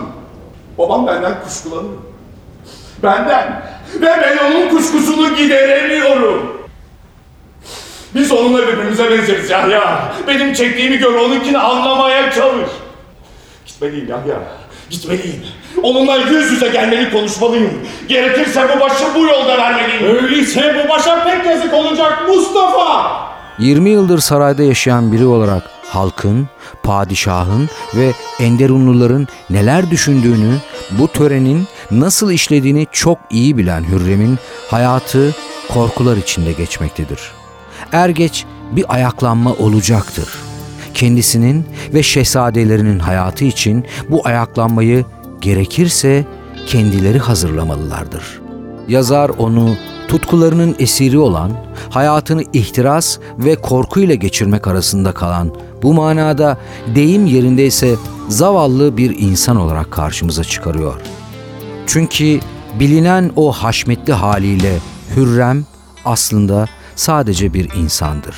Babam 0.77 1.07
benden 1.07 1.33
kuşkulanıyor. 1.43 1.93
Benden. 3.03 3.63
Ve 4.01 4.07
ben 4.21 4.37
onun 4.37 4.69
kuşkusunu 4.69 5.35
gideremiyorum. 5.35 6.63
Biz 8.15 8.31
onunla 8.31 8.67
birbirimize 8.67 9.11
benzeriz 9.11 9.49
Yahya. 9.49 10.13
Benim 10.27 10.53
çektiğimi 10.53 10.97
gör, 10.97 11.13
onunkini 11.13 11.57
anlamaya 11.57 12.31
çalış. 12.31 12.69
Gitmeliyim 13.65 14.07
Yahya, 14.09 14.39
gitmeliyim. 14.89 15.43
Onunla 15.83 16.15
yüz 16.15 16.51
yüze 16.51 16.67
gelmeli 16.67 17.11
konuşmalıyım. 17.11 17.87
Gerekirse 18.07 18.67
bu 18.75 18.79
başı 18.79 19.03
bu 19.15 19.19
yolda 19.19 19.57
vermeliyim. 19.57 20.23
Öyleyse 20.23 20.75
bu 20.83 20.89
başa 20.89 21.23
pek 21.23 21.45
yazık 21.45 21.73
olacak 21.73 22.23
Mustafa. 22.27 23.11
20 23.59 23.89
yıldır 23.89 24.19
sarayda 24.19 24.63
yaşayan 24.63 25.11
biri 25.11 25.25
olarak 25.25 25.72
halkın, 25.95 26.47
padişahın 26.83 27.69
ve 27.95 28.11
Enderunluların 28.39 29.27
neler 29.49 29.91
düşündüğünü, 29.91 30.57
bu 30.99 31.07
törenin 31.07 31.67
nasıl 31.91 32.31
işlediğini 32.31 32.87
çok 32.91 33.17
iyi 33.29 33.57
bilen 33.57 33.83
Hürrem'in 33.83 34.39
hayatı 34.69 35.35
korkular 35.73 36.17
içinde 36.17 36.51
geçmektedir. 36.51 37.19
Er 37.91 38.09
geç 38.09 38.45
bir 38.71 38.93
ayaklanma 38.93 39.53
olacaktır. 39.53 40.29
Kendisinin 40.93 41.65
ve 41.93 42.03
şehzadelerinin 42.03 42.99
hayatı 42.99 43.45
için 43.45 43.85
bu 44.09 44.27
ayaklanmayı 44.27 45.05
gerekirse 45.41 46.25
kendileri 46.67 47.19
hazırlamalılardır. 47.19 48.41
Yazar 48.87 49.29
onu 49.29 49.75
tutkularının 50.07 50.75
esiri 50.79 51.17
olan, 51.17 51.51
hayatını 51.89 52.43
ihtiras 52.53 53.17
ve 53.37 53.55
korkuyla 53.55 54.15
geçirmek 54.15 54.67
arasında 54.67 55.11
kalan, 55.11 55.51
bu 55.83 55.93
manada 55.93 56.57
deyim 56.95 57.25
yerindeyse 57.25 57.95
zavallı 58.29 58.97
bir 58.97 59.19
insan 59.19 59.57
olarak 59.57 59.91
karşımıza 59.91 60.43
çıkarıyor. 60.43 61.01
Çünkü 61.87 62.39
bilinen 62.79 63.31
o 63.35 63.51
haşmetli 63.51 64.13
haliyle 64.13 64.77
Hürrem 65.15 65.65
aslında 66.05 66.67
sadece 66.95 67.53
bir 67.53 67.69
insandır. 67.75 68.35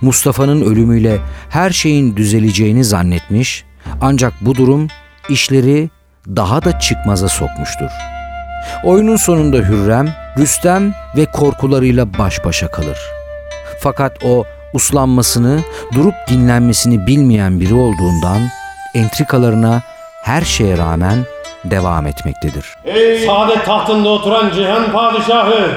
Mustafa'nın 0.00 0.62
ölümüyle 0.62 1.18
her 1.48 1.70
şeyin 1.70 2.16
düzeleceğini 2.16 2.84
zannetmiş 2.84 3.64
ancak 4.00 4.32
bu 4.40 4.54
durum 4.54 4.88
işleri 5.28 5.90
daha 6.26 6.64
da 6.64 6.78
çıkmaza 6.78 7.28
sokmuştur. 7.28 7.90
Oyunun 8.84 9.16
sonunda 9.16 9.56
Hürrem, 9.56 10.14
Rüstem 10.38 10.94
ve 11.16 11.26
korkularıyla 11.26 12.18
baş 12.18 12.44
başa 12.44 12.70
kalır. 12.70 12.98
Fakat 13.80 14.24
o 14.24 14.44
uslanmasını, 14.72 15.60
durup 15.94 16.14
dinlenmesini 16.28 17.06
bilmeyen 17.06 17.60
biri 17.60 17.74
olduğundan 17.74 18.40
entrikalarına 18.94 19.82
her 20.24 20.42
şeye 20.42 20.78
rağmen 20.78 21.18
devam 21.64 22.06
etmektedir. 22.06 22.64
Saadet 23.26 23.64
tahtında 23.66 24.08
oturan 24.08 24.50
cihan 24.54 24.92
padişahı, 24.92 25.70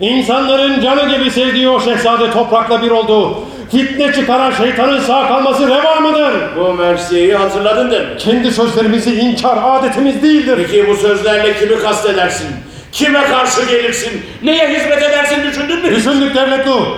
insanların 0.00 0.80
canı 0.80 1.16
gibi 1.16 1.30
sevdiği 1.30 1.68
o 1.68 1.80
şehzade 1.80 2.30
toprakla 2.30 2.82
bir 2.82 2.90
oldu. 2.90 3.38
Fitne 3.70 4.12
çıkaran 4.12 4.50
şeytanın 4.50 5.00
sağ 5.00 5.28
kalması 5.28 5.68
reva 5.68 6.00
mıdır? 6.00 6.34
Bu 6.56 6.72
Mersiye'yi 6.74 7.34
hatırladın 7.36 7.90
değil 7.90 8.02
mi? 8.02 8.16
Kendi 8.18 8.50
sözlerimizi 8.52 9.14
inkar 9.14 9.58
adetimiz 9.62 10.22
değildir. 10.22 10.56
Peki 10.56 10.88
bu 10.88 10.96
sözlerle 10.96 11.58
kimi 11.58 11.78
kastedersin? 11.82 12.46
Kime 12.92 13.22
karşı 13.24 13.64
gelirsin? 13.70 14.22
Neye 14.42 14.68
hizmet 14.68 15.02
edersin 15.02 15.42
düşündün 15.44 15.82
mü? 15.82 15.96
Düşündük 15.96 16.34
devletlu. 16.34 16.96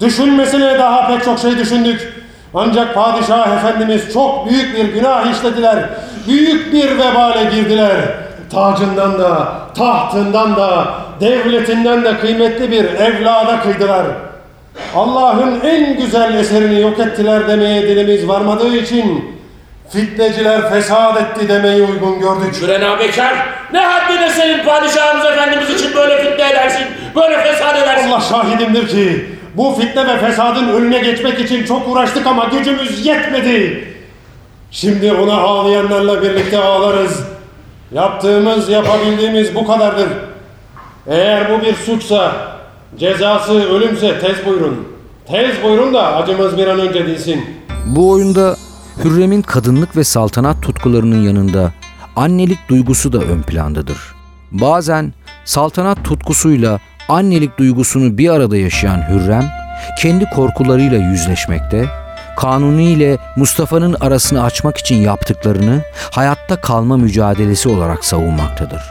Düşünmesine 0.00 0.78
daha 0.78 1.08
pek 1.08 1.24
çok 1.24 1.38
şey 1.38 1.58
düşündük. 1.58 2.12
Ancak 2.54 2.94
padişah 2.94 3.56
efendimiz 3.56 4.12
çok 4.12 4.50
büyük 4.50 4.76
bir 4.76 4.84
günah 4.84 5.32
işlediler. 5.32 5.78
Büyük 6.28 6.72
bir 6.72 6.98
vebale 6.98 7.44
girdiler. 7.44 7.96
Tacından 8.52 9.18
da, 9.18 9.52
tahtından 9.78 10.56
da, 10.56 10.94
devletinden 11.20 12.04
de 12.04 12.18
kıymetli 12.18 12.70
bir 12.70 12.84
evlada 12.84 13.60
kıydılar. 13.60 14.06
Allah'ın 14.94 15.60
en 15.60 15.96
güzel 15.96 16.34
eserini 16.34 16.80
yok 16.80 16.98
ettiler 16.98 17.48
demeye 17.48 17.82
dilimiz 17.82 18.28
varmadığı 18.28 18.76
için 18.76 19.36
fitneciler 19.92 20.70
fesat 20.70 21.20
etti 21.20 21.48
demeyi 21.48 21.82
uygun 21.82 22.20
gördük. 22.20 22.54
Şürena 22.60 22.98
Bekar, 22.98 23.34
ne 23.72 23.78
haddine 23.78 24.30
senin 24.30 24.64
padişahımız 24.64 25.26
efendimiz 25.26 25.70
için 25.70 25.96
böyle 25.96 26.22
fitne 26.22 26.50
edersin, 26.50 26.86
böyle 27.16 27.42
fesat 27.42 27.76
edersin? 27.76 28.10
Allah 28.10 28.20
şahidimdir 28.20 28.88
ki 28.88 29.35
bu 29.56 29.74
fitne 29.74 30.06
ve 30.06 30.18
fesadın 30.18 30.68
önüne 30.68 30.98
geçmek 30.98 31.40
için 31.40 31.64
çok 31.64 31.88
uğraştık 31.88 32.26
ama 32.26 32.44
gücümüz 32.44 33.06
yetmedi. 33.06 33.84
Şimdi 34.70 35.12
ona 35.12 35.34
ağlayanlarla 35.34 36.22
birlikte 36.22 36.58
ağlarız. 36.58 37.20
Yaptığımız, 37.92 38.68
yapabildiğimiz 38.68 39.54
bu 39.54 39.66
kadardır. 39.66 40.08
Eğer 41.06 41.50
bu 41.50 41.64
bir 41.64 41.74
suçsa, 41.74 42.32
cezası 42.98 43.52
ölümse 43.52 44.18
tez 44.20 44.46
buyurun. 44.46 44.88
Tez 45.26 45.62
buyurun 45.62 45.94
da 45.94 46.16
acımız 46.16 46.58
bir 46.58 46.66
an 46.66 46.80
önce 46.80 47.06
dinsin. 47.06 47.44
Bu 47.86 48.10
oyunda 48.10 48.56
Hürrem'in 49.04 49.42
kadınlık 49.42 49.96
ve 49.96 50.04
saltanat 50.04 50.62
tutkularının 50.62 51.22
yanında 51.22 51.72
annelik 52.16 52.58
duygusu 52.68 53.12
da 53.12 53.18
ön 53.18 53.42
plandadır. 53.42 53.98
Bazen 54.50 55.12
saltanat 55.44 56.04
tutkusuyla 56.04 56.80
annelik 57.08 57.58
duygusunu 57.58 58.18
bir 58.18 58.28
arada 58.28 58.56
yaşayan 58.56 59.08
Hürrem, 59.08 59.50
kendi 59.98 60.24
korkularıyla 60.24 60.98
yüzleşmekte, 60.98 61.86
Kanuni 62.36 62.84
ile 62.84 63.18
Mustafa'nın 63.36 63.96
arasını 64.00 64.42
açmak 64.42 64.76
için 64.76 64.96
yaptıklarını 64.96 65.82
hayatta 66.10 66.60
kalma 66.60 66.96
mücadelesi 66.96 67.68
olarak 67.68 68.04
savunmaktadır. 68.04 68.82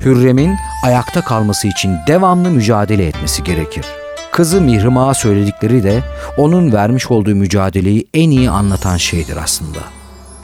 Hürrem'in 0.00 0.56
ayakta 0.84 1.20
kalması 1.20 1.68
için 1.68 1.96
devamlı 2.06 2.50
mücadele 2.50 3.06
etmesi 3.06 3.44
gerekir. 3.44 3.84
Kızı 4.32 4.60
Mihrimah'a 4.60 5.14
söyledikleri 5.14 5.82
de 5.82 6.02
onun 6.36 6.72
vermiş 6.72 7.10
olduğu 7.10 7.34
mücadeleyi 7.34 8.08
en 8.14 8.30
iyi 8.30 8.50
anlatan 8.50 8.96
şeydir 8.96 9.36
aslında. 9.36 9.78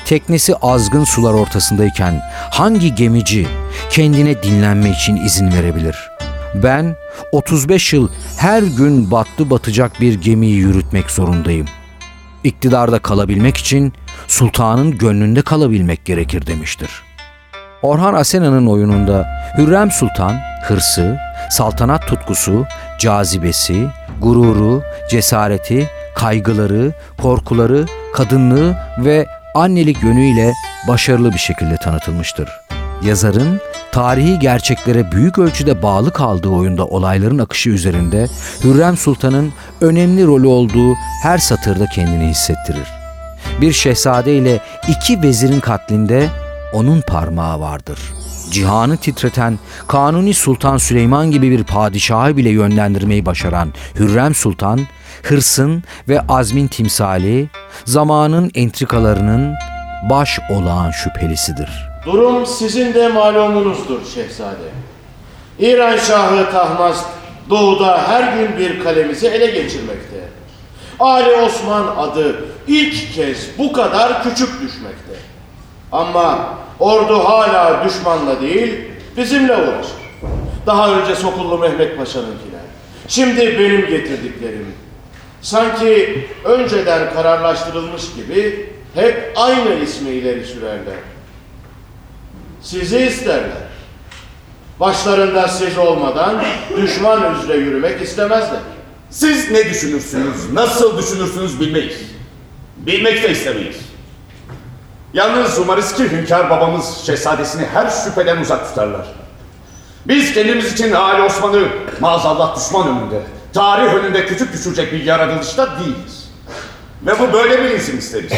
Teknesi 0.04 0.56
azgın 0.56 1.04
sular 1.04 1.34
ortasındayken 1.34 2.22
hangi 2.50 2.94
gemici 2.94 3.46
kendine 3.90 4.42
dinlenme 4.42 4.90
için 4.90 5.16
izin 5.16 5.52
verebilir? 5.52 6.13
Ben 6.54 6.96
35 7.32 7.92
yıl 7.92 8.08
her 8.38 8.62
gün 8.62 9.10
battı 9.10 9.50
batacak 9.50 10.00
bir 10.00 10.14
gemiyi 10.14 10.56
yürütmek 10.56 11.10
zorundayım. 11.10 11.66
İktidarda 12.44 12.98
kalabilmek 12.98 13.56
için 13.56 13.92
sultanın 14.26 14.98
gönlünde 14.98 15.42
kalabilmek 15.42 16.04
gerekir 16.04 16.46
demiştir. 16.46 16.90
Orhan 17.82 18.14
Asena'nın 18.14 18.66
oyununda 18.66 19.28
Hürrem 19.58 19.90
Sultan 19.90 20.36
hırsı, 20.64 21.18
saltanat 21.50 22.08
tutkusu, 22.08 22.66
cazibesi, 22.98 23.86
gururu, 24.22 24.82
cesareti, 25.10 25.90
kaygıları, 26.14 26.92
korkuları, 27.22 27.86
kadınlığı 28.14 28.76
ve 28.98 29.26
annelik 29.54 30.02
yönüyle 30.02 30.52
başarılı 30.88 31.32
bir 31.32 31.38
şekilde 31.38 31.76
tanıtılmıştır. 31.76 32.48
Yazarın 33.02 33.60
tarihi 33.94 34.38
gerçeklere 34.38 35.12
büyük 35.12 35.38
ölçüde 35.38 35.82
bağlı 35.82 36.10
kaldığı 36.10 36.48
oyunda 36.48 36.86
olayların 36.86 37.38
akışı 37.38 37.70
üzerinde 37.70 38.28
Hürrem 38.64 38.96
Sultan'ın 38.96 39.52
önemli 39.80 40.26
rolü 40.26 40.46
olduğu 40.46 40.94
her 41.22 41.38
satırda 41.38 41.86
kendini 41.86 42.28
hissettirir. 42.28 42.88
Bir 43.60 43.72
şehzade 43.72 44.36
ile 44.36 44.60
iki 44.88 45.22
vezirin 45.22 45.60
katlinde 45.60 46.28
onun 46.72 47.00
parmağı 47.00 47.60
vardır. 47.60 47.98
Cihanı 48.50 48.96
titreten 48.96 49.58
Kanuni 49.88 50.34
Sultan 50.34 50.76
Süleyman 50.76 51.30
gibi 51.30 51.50
bir 51.50 51.64
padişahı 51.64 52.36
bile 52.36 52.50
yönlendirmeyi 52.50 53.26
başaran 53.26 53.72
Hürrem 53.98 54.34
Sultan, 54.34 54.80
hırsın 55.22 55.82
ve 56.08 56.20
azmin 56.20 56.68
timsali, 56.68 57.50
zamanın 57.84 58.50
entrikalarının 58.54 59.54
baş 60.10 60.40
olağan 60.50 60.90
şüphelisidir. 60.90 61.93
Durum 62.06 62.46
sizin 62.46 62.94
de 62.94 63.08
malumunuzdur 63.08 64.00
şehzade. 64.14 64.68
İran 65.58 65.96
Şahı 65.96 66.50
Tahmaz 66.52 67.06
doğuda 67.50 68.08
her 68.08 68.38
gün 68.38 68.58
bir 68.58 68.84
kalemizi 68.84 69.26
ele 69.26 69.46
geçirmekte. 69.46 70.16
Ali 71.00 71.30
Osman 71.30 71.86
adı 71.96 72.44
ilk 72.68 73.14
kez 73.14 73.58
bu 73.58 73.72
kadar 73.72 74.22
küçük 74.22 74.48
düşmekte. 74.48 75.14
Ama 75.92 76.54
ordu 76.80 77.24
hala 77.24 77.84
düşmanla 77.84 78.40
değil 78.40 78.74
bizimle 79.16 79.56
uğraşır. 79.56 80.04
Daha 80.66 80.90
önce 80.90 81.14
Sokullu 81.14 81.58
Mehmet 81.58 81.98
Paşa'nınkiler. 81.98 82.64
Şimdi 83.08 83.58
benim 83.58 83.80
getirdiklerim. 83.80 84.74
Sanki 85.42 86.24
önceden 86.44 87.14
kararlaştırılmış 87.14 88.14
gibi 88.14 88.70
hep 88.94 89.32
aynı 89.36 89.74
ismi 89.74 90.10
ileri 90.10 90.46
sürerler. 90.46 90.94
Sizi 92.64 92.98
isterler. 92.98 93.64
Başlarında 94.80 95.48
siz 95.48 95.78
olmadan 95.78 96.44
düşman 96.76 97.40
üzere 97.40 97.58
yürümek 97.58 98.02
istemezler. 98.02 98.60
Siz 99.10 99.50
ne 99.50 99.70
düşünürsünüz, 99.70 100.52
nasıl 100.52 100.98
düşünürsünüz 100.98 101.60
bilmeyiz. 101.60 101.96
Bilmek 102.76 103.22
de 103.22 103.30
istemeyiz. 103.30 103.76
Yalnız 105.14 105.58
umarız 105.58 105.94
ki 105.94 106.10
hünkâr 106.10 106.50
babamız 106.50 107.02
şehzadesini 107.06 107.66
her 107.66 107.90
şüpheden 107.90 108.36
uzak 108.36 108.68
tutarlar. 108.68 109.06
Biz 110.06 110.34
kendimiz 110.34 110.72
için 110.72 110.92
Ali 110.92 111.22
Osman'ı 111.22 111.68
maazallah 112.00 112.56
düşman 112.56 112.88
önünde 112.88 113.22
Tarih 113.52 113.94
önünde 113.94 114.26
küçük 114.26 114.52
düşecek 114.52 114.92
bir 114.92 115.04
yaratılışta 115.04 115.78
değiliz. 115.80 116.28
Ve 117.06 117.18
bu 117.18 117.32
böyle 117.32 117.64
bilinsin 117.64 117.98
isteriz. 117.98 118.32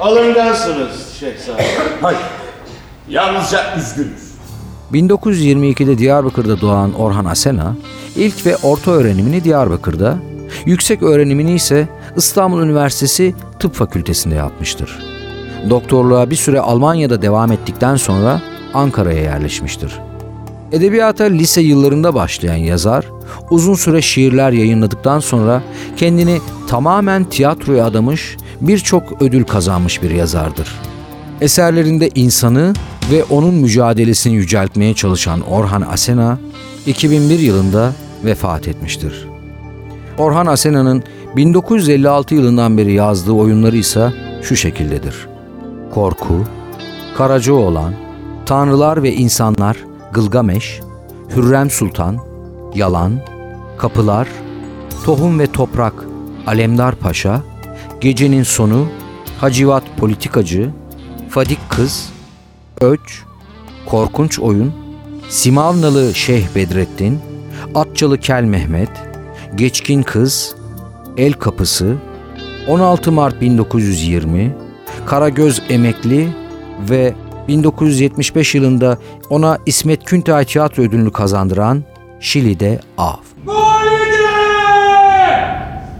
Alıngansınız 0.00 1.14
şehzade. 1.20 1.64
Hayır. 2.02 2.20
Yalnızca 3.12 3.76
üzgünüz. 3.76 4.32
1922'de 4.92 5.98
Diyarbakır'da 5.98 6.60
doğan 6.60 6.92
Orhan 6.92 7.24
Asena, 7.24 7.76
ilk 8.16 8.46
ve 8.46 8.56
orta 8.56 8.90
öğrenimini 8.90 9.44
Diyarbakır'da, 9.44 10.18
yüksek 10.66 11.02
öğrenimini 11.02 11.54
ise 11.54 11.88
İstanbul 12.16 12.62
Üniversitesi 12.62 13.34
Tıp 13.58 13.74
Fakültesi'nde 13.74 14.34
yapmıştır. 14.34 14.98
Doktorluğa 15.70 16.30
bir 16.30 16.36
süre 16.36 16.60
Almanya'da 16.60 17.22
devam 17.22 17.52
ettikten 17.52 17.96
sonra 17.96 18.42
Ankara'ya 18.74 19.22
yerleşmiştir. 19.22 19.98
Edebiyata 20.72 21.24
lise 21.24 21.60
yıllarında 21.60 22.14
başlayan 22.14 22.56
yazar, 22.56 23.06
uzun 23.50 23.74
süre 23.74 24.02
şiirler 24.02 24.52
yayınladıktan 24.52 25.20
sonra 25.20 25.62
kendini 25.96 26.40
tamamen 26.68 27.24
tiyatroya 27.24 27.86
adamış, 27.86 28.36
birçok 28.60 29.22
ödül 29.22 29.44
kazanmış 29.44 30.02
bir 30.02 30.10
yazardır. 30.10 30.91
Eserlerinde 31.42 32.10
insanı 32.14 32.74
ve 33.12 33.24
onun 33.24 33.54
mücadelesini 33.54 34.34
yüceltmeye 34.34 34.94
çalışan 34.94 35.40
Orhan 35.40 35.82
Asena, 35.82 36.38
2001 36.86 37.38
yılında 37.38 37.92
vefat 38.24 38.68
etmiştir. 38.68 39.28
Orhan 40.18 40.46
Asena'nın 40.46 41.02
1956 41.36 42.34
yılından 42.34 42.78
beri 42.78 42.92
yazdığı 42.92 43.32
oyunları 43.32 43.76
ise 43.76 44.12
şu 44.42 44.56
şekildedir. 44.56 45.28
Korku, 45.94 46.44
Karacaoğlan, 47.16 47.94
Tanrılar 48.46 49.02
ve 49.02 49.12
İnsanlar, 49.12 49.76
Gılgameş, 50.12 50.80
Hürrem 51.36 51.70
Sultan, 51.70 52.18
Yalan, 52.74 53.20
Kapılar, 53.78 54.28
Tohum 55.04 55.38
ve 55.38 55.46
Toprak, 55.46 55.94
Alemdar 56.46 56.94
Paşa, 56.94 57.42
Gecenin 58.00 58.42
Sonu, 58.42 58.86
Hacivat 59.38 59.82
Politikacı, 59.96 60.70
Fadik 61.32 61.70
Kız, 61.70 62.12
Öç, 62.80 63.22
Korkunç 63.86 64.38
Oyun, 64.38 64.74
Simavnalı 65.28 66.14
Şeyh 66.14 66.54
Bedrettin, 66.54 67.20
Atçalı 67.74 68.20
Kel 68.20 68.42
Mehmet, 68.42 68.90
Geçkin 69.54 70.02
Kız, 70.02 70.56
El 71.16 71.32
Kapısı, 71.32 71.96
16 72.68 73.12
Mart 73.12 73.40
1920, 73.40 74.56
Karagöz 75.06 75.62
Emekli 75.68 76.28
ve 76.90 77.14
1975 77.48 78.54
yılında 78.54 78.98
ona 79.30 79.58
İsmet 79.66 80.04
Küntay 80.04 80.44
Tiyatro 80.44 80.82
Ödülünü 80.82 81.12
kazandıran 81.12 81.84
Şili'de 82.20 82.80
Av. 82.98 83.16
Valide! 83.46 84.28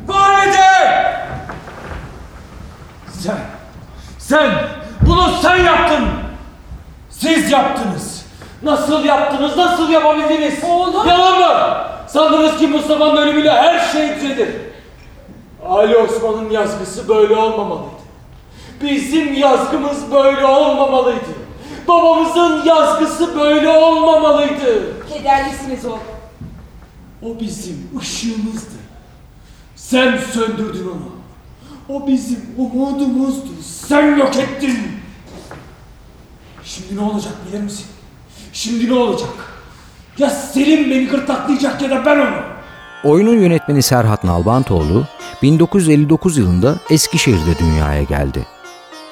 Valide! 0.09 0.61
Sen, 3.21 3.38
sen. 4.18 4.62
Siz 7.22 7.50
yaptınız. 7.50 8.22
Nasıl 8.62 9.04
yaptınız, 9.04 9.56
nasıl 9.56 9.90
yapabildiniz? 9.90 10.64
Oğlum. 10.64 11.08
Yalan 11.08 11.38
mı? 11.38 11.76
Sandınız 12.08 12.58
ki 12.58 12.66
Mustafa'nın 12.66 13.16
ölümüyle 13.16 13.50
her 13.52 13.92
şey 13.92 14.14
düzelir. 14.16 14.48
Ali 15.68 15.96
Osman'ın 15.96 16.50
yazgısı 16.50 17.08
böyle 17.08 17.37
olmamalıydı. 17.37 17.92
Bizim 18.82 19.35
yazgımız 19.35 20.12
böyle 20.12 20.46
olmamalıydı. 20.46 21.32
Babamızın 21.88 22.64
yazgısı 22.64 23.40
böyle 23.40 23.68
olmamalıydı. 23.68 25.06
Kederlisiniz 25.08 25.85
oğlum. 25.85 25.98
O 27.22 27.40
bizim 27.40 27.90
ışığımızdı. 28.00 28.74
Sen 29.76 30.18
söndürdün 30.32 30.88
onu. 30.88 31.12
O 31.98 32.06
bizim 32.06 32.40
umudumuzdu. 32.58 33.48
Sen 33.88 34.16
yok 34.16 34.37
ettin. 34.37 34.91
Şimdi 36.64 36.96
ne 36.96 37.01
olacak 37.01 37.33
bilir 37.48 37.62
misin? 37.62 37.87
Şimdi 38.53 38.88
ne 38.88 38.94
olacak? 38.94 39.29
Ya 40.18 40.31
Selim 40.31 40.90
beni 40.90 41.07
gırtlaklayacak 41.07 41.83
ya 41.83 41.90
da 41.90 42.05
ben 42.07 42.18
onu. 42.18 42.37
Oyunun 43.05 43.40
yönetmeni 43.40 43.83
Serhat 43.83 44.25
Nalbantoğlu 44.25 45.05
1959 45.42 46.38
yılında 46.38 46.77
Eskişehir'de 46.90 47.59
dünyaya 47.59 48.03
geldi. 48.03 48.46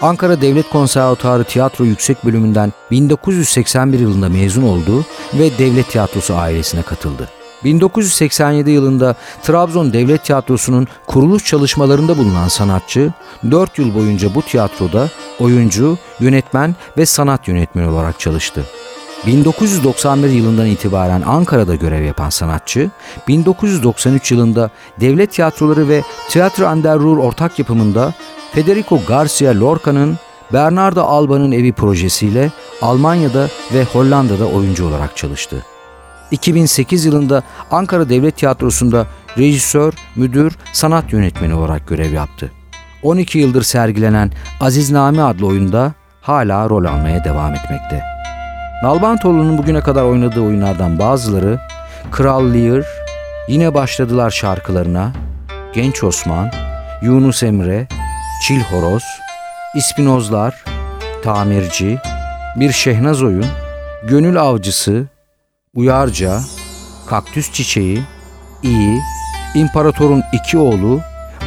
Ankara 0.01 0.41
Devlet 0.41 0.71
Konservatuarı 0.71 1.45
Tiyatro 1.45 1.85
Yüksek 1.85 2.25
Bölümünden 2.25 2.73
1981 2.91 3.99
yılında 3.99 4.29
mezun 4.29 4.63
oldu 4.63 5.05
ve 5.35 5.59
Devlet 5.59 5.91
Tiyatrosu 5.91 6.35
ailesine 6.35 6.83
katıldı. 6.83 7.29
1987 7.65 8.71
yılında 8.71 9.15
Trabzon 9.43 9.93
Devlet 9.93 10.25
Tiyatrosu'nun 10.25 10.89
kuruluş 11.07 11.45
çalışmalarında 11.45 12.19
bulunan 12.19 12.49
sanatçı, 12.49 13.13
4 13.51 13.79
yıl 13.79 13.95
boyunca 13.95 14.35
bu 14.35 14.43
tiyatroda 14.43 15.09
oyuncu, 15.40 15.98
yönetmen 16.20 16.74
ve 16.98 17.07
sanat 17.07 17.48
yönetmeni 17.48 17.88
olarak 17.88 18.20
çalıştı. 18.20 18.64
1991 19.26 20.29
yılından 20.29 20.66
itibaren 20.66 21.22
Ankara'da 21.22 21.74
görev 21.74 22.03
yapan 22.03 22.31
sanatçı, 22.31 22.90
1993 23.29 24.33
yılında 24.33 24.70
Devlet 25.00 25.33
Tiyatroları 25.33 25.88
ve 25.88 26.03
Tiyatro 26.29 26.66
Anderruhr 26.66 27.18
ortak 27.18 27.59
yapımında 27.59 28.14
Federico 28.53 29.00
Garcia 29.09 29.61
Lorca'nın 29.61 30.18
Bernardo 30.53 31.03
Alba'nın 31.03 31.53
evi 31.53 31.72
projesiyle 31.72 32.50
Almanya'da 32.83 33.48
ve 33.74 33.85
Hollanda'da 33.85 34.46
oyuncu 34.46 34.88
olarak 34.88 35.16
çalıştı. 35.16 35.64
2008 36.31 37.05
yılında 37.05 37.42
Ankara 37.70 38.09
Devlet 38.09 38.37
Tiyatrosu'nda 38.37 39.07
rejisör, 39.38 39.94
müdür, 40.16 40.57
sanat 40.72 41.12
yönetmeni 41.12 41.55
olarak 41.55 41.88
görev 41.88 42.12
yaptı. 42.12 42.53
12 43.03 43.39
yıldır 43.39 43.63
sergilenen 43.63 44.31
Azizname 44.61 45.23
adlı 45.23 45.47
oyunda 45.47 45.93
hala 46.21 46.69
rol 46.71 46.85
almaya 46.85 47.25
devam 47.25 47.55
etmekte. 47.55 48.03
Nalbantoğlu'nun 48.83 49.59
bugüne 49.59 49.81
kadar 49.81 50.05
oynadığı 50.05 50.41
oyunlardan 50.41 50.99
bazıları 50.99 51.61
Kral 52.11 52.55
Lear, 52.55 52.85
Yine 53.49 53.75
Başladılar 53.75 54.31
şarkılarına, 54.31 55.13
Genç 55.73 56.05
Osman, 56.05 56.51
Yunus 57.03 57.43
Emre, 57.43 57.89
Çil 58.43 58.61
Horoz, 58.61 59.05
İspinozlar, 59.75 60.65
Tamirci, 61.25 61.99
Bir 62.57 62.73
Şehnaz 62.73 63.23
Oyun, 63.23 63.47
Gönül 64.09 64.41
Avcısı, 64.41 65.07
Uyarca, 65.75 66.41
Kaktüs 67.09 67.53
Çiçeği, 67.53 68.03
İyi, 68.63 69.01
İmparatorun 69.55 70.23
İki 70.33 70.59
Oğlu, 70.59 71.01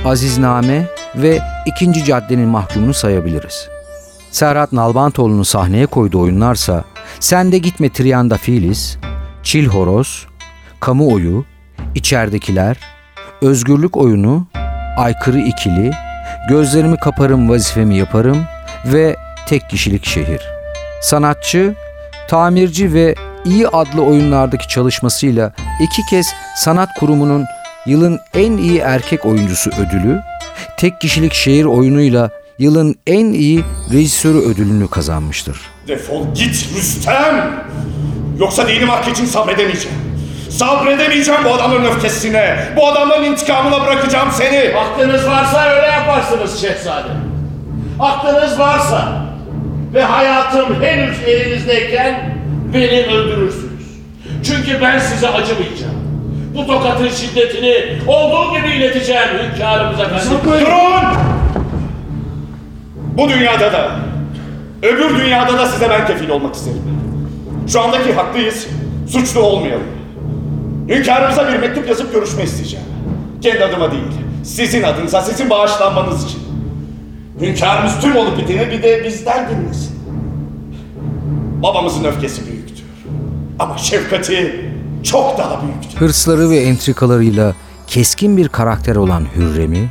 Azizname 0.05 0.85
ve 1.15 1.41
İkinci 1.65 2.05
Caddenin 2.05 2.47
Mahkumunu 2.47 2.93
sayabiliriz. 2.93 3.67
Serhat 4.31 4.73
Nalbantoğlu'nun 4.73 5.43
sahneye 5.43 5.85
koyduğu 5.85 6.19
oyunlarsa 6.19 6.83
Sen 7.19 7.51
de 7.51 7.57
Gitme 7.57 7.89
Triyanda 7.89 8.37
Filiz, 8.37 8.97
Çil 9.43 9.65
Horoz, 9.67 10.27
Kamuoyu, 10.79 11.45
İçeridekiler, 11.95 12.77
Özgürlük 13.41 13.97
Oyunu, 13.97 14.47
Aykırı 14.97 15.39
İkili, 15.39 15.91
Gözlerimi 16.49 16.97
Kaparım 16.97 17.49
Vazifemi 17.49 17.97
Yaparım 17.97 18.43
ve 18.85 19.15
Tek 19.47 19.69
Kişilik 19.69 20.05
Şehir. 20.05 20.41
Sanatçı, 21.01 21.75
tamirci 22.29 22.93
ve 22.93 23.15
İyi 23.45 23.67
adlı 23.67 24.01
oyunlardaki 24.01 24.67
çalışmasıyla 24.67 25.53
iki 25.81 26.05
kez 26.09 26.27
sanat 26.55 26.89
kurumunun 26.99 27.45
yılın 27.85 28.19
en 28.33 28.57
iyi 28.57 28.79
erkek 28.79 29.25
oyuncusu 29.25 29.69
ödülü, 29.69 30.21
tek 30.77 31.01
kişilik 31.01 31.33
şehir 31.33 31.65
oyunuyla 31.65 32.29
yılın 32.59 32.95
en 33.07 33.25
iyi 33.25 33.63
rejisörü 33.93 34.37
ödülünü 34.37 34.89
kazanmıştır. 34.89 35.57
Defol 35.87 36.33
git 36.33 36.69
Rüstem! 36.77 37.65
Yoksa 38.39 38.67
dinim 38.67 38.89
hakkı 38.89 39.09
için 39.11 39.25
sabredemeyeceğim. 39.25 39.97
Sabredemeyeceğim 40.49 41.41
bu 41.45 41.53
adamların 41.53 41.85
öfkesine. 41.85 42.59
Bu 42.75 42.87
adamların 42.87 43.23
intikamına 43.23 43.85
bırakacağım 43.85 44.29
seni. 44.31 44.75
Aklınız 44.77 45.27
varsa 45.27 45.69
öyle 45.69 45.87
yaparsınız 45.87 46.61
şehzade. 46.61 47.07
Aklınız 47.99 48.59
varsa 48.59 49.25
ve 49.93 50.03
hayatım 50.03 50.83
henüz 50.83 51.17
elinizdeyken 51.23 52.37
beni 52.73 53.05
öldürürsünüz. 53.05 53.83
Çünkü 54.43 54.81
ben 54.81 54.99
size 54.99 55.29
acımayacağım. 55.29 56.02
Bu 56.55 56.67
tokatın 56.67 57.09
şiddetini 57.09 57.75
olduğu 58.07 58.57
gibi 58.57 58.67
ileteceğim 58.67 59.29
hünkârımız 59.43 59.99
efendim. 59.99 60.37
Durun! 60.45 61.03
Bu 63.17 63.29
dünyada 63.29 63.73
da, 63.73 63.91
öbür 64.83 65.19
dünyada 65.19 65.57
da 65.57 65.65
size 65.65 65.89
ben 65.89 66.07
kefil 66.07 66.29
olmak 66.29 66.55
isterim. 66.55 66.81
Şu 67.67 67.81
andaki 67.81 68.13
haklıyız, 68.13 68.67
suçlu 69.09 69.41
olmayalım. 69.41 69.87
Hünkârımıza 70.89 71.47
bir 71.47 71.59
mektup 71.59 71.89
yazıp 71.89 72.13
görüşme 72.13 72.43
isteyeceğim. 72.43 72.85
Kendi 73.41 73.63
adıma 73.63 73.91
değil, 73.91 74.03
sizin 74.43 74.83
adınıza, 74.83 75.21
sizin 75.21 75.49
bağışlanmanız 75.49 76.25
için. 76.25 76.39
Hünkârımız 77.41 77.99
tüm 78.01 78.15
olup 78.15 78.37
biteni 78.37 78.71
bir 78.71 78.83
de 78.83 79.03
bizden 79.03 79.49
dinlesin. 79.49 79.93
Babamızın 81.63 82.03
öfkesi 82.03 82.47
büyüktür. 82.47 82.83
Ama 83.59 83.77
şefkati 83.77 84.72
çok 85.03 85.37
daha 85.37 85.61
büyüktür. 85.61 85.99
Hırsları 85.99 86.49
ve 86.49 86.57
entrikalarıyla 86.57 87.53
keskin 87.87 88.37
bir 88.37 88.47
karakter 88.49 88.95
olan 88.95 89.27
Hürrem'i, 89.35 89.89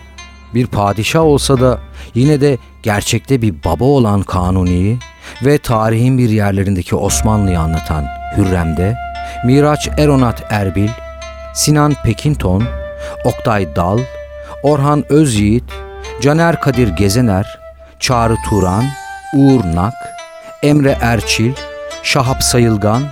bir 0.55 0.66
padişah 0.66 1.22
olsa 1.22 1.61
da 1.61 1.79
yine 2.14 2.40
de 2.40 2.59
gerçekte 2.83 3.42
bir 3.42 3.55
baba 3.64 3.85
olan 3.85 4.22
Kanuni'yi 4.22 4.98
ve 5.44 5.59
tarihin 5.59 6.18
bir 6.18 6.29
yerlerindeki 6.31 6.96
Osmanlı'yı 6.96 7.61
anlatan 7.61 8.05
Hürrem'de 8.37 8.96
Miraç 9.44 9.88
Eronat 9.98 10.42
Erbil, 10.51 10.88
Sinan 11.55 11.94
Pekinton, 12.05 12.64
Oktay 13.25 13.77
Dal, 13.77 13.98
Orhan 14.62 15.05
Özyiğit, 15.09 15.64
Caner 16.20 16.61
Kadir 16.61 16.88
Gezener, 16.88 17.59
Çağrı 18.01 18.37
Turan, 18.48 18.85
Uğur 19.37 19.61
Nak, 19.75 19.94
Emre 20.62 20.98
Erçil, 21.01 21.53
Şahap 22.03 22.42
Sayılgan, 22.42 23.03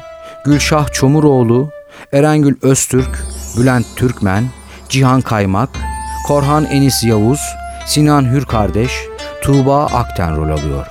Gülşah 0.45 0.93
Çomuroğlu, 0.93 1.71
Erengül 2.13 2.55
Öztürk, 2.63 3.25
Bülent 3.59 3.87
Türkmen, 3.97 4.45
Cihan 4.89 5.21
Kaymak, 5.21 5.69
Korhan 6.27 6.65
Enis 6.65 7.05
Yavuz, 7.05 7.41
Sinan 7.87 8.33
Hür 8.33 8.45
kardeş, 8.45 8.93
Tuğba 9.43 9.87
Akten 9.87 10.37
rol 10.37 10.51
alıyor. 10.51 10.87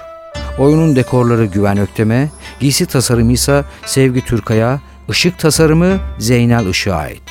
Oyunun 0.60 0.95
dekorları 0.95 1.45
Güven 1.45 1.77
Öktem'e, 1.77 2.29
giysi 2.60 2.86
tasarımı 2.86 3.32
ise 3.32 3.63
Sevgi 3.86 4.25
Türkaya, 4.25 4.79
ışık 5.10 5.39
tasarımı 5.39 5.99
Zeynel 6.19 6.65
Işık'a 6.65 6.95
ait. 6.95 7.23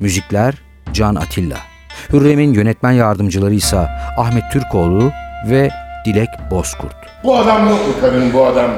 Müzikler 0.00 0.54
Can 0.92 1.14
Atilla. 1.14 1.58
Hürrem'in 2.12 2.52
yönetmen 2.52 2.92
yardımcıları 2.92 3.54
ise 3.54 3.88
Ahmet 4.18 4.44
Türkoğlu 4.52 5.12
ve 5.50 5.70
Dilek 6.06 6.28
Bozkurt. 6.50 6.96
Bu 7.24 7.36
adam 7.36 7.64
mutlu 7.64 8.00
kadın 8.00 8.32
bu 8.32 8.46
adam. 8.46 8.70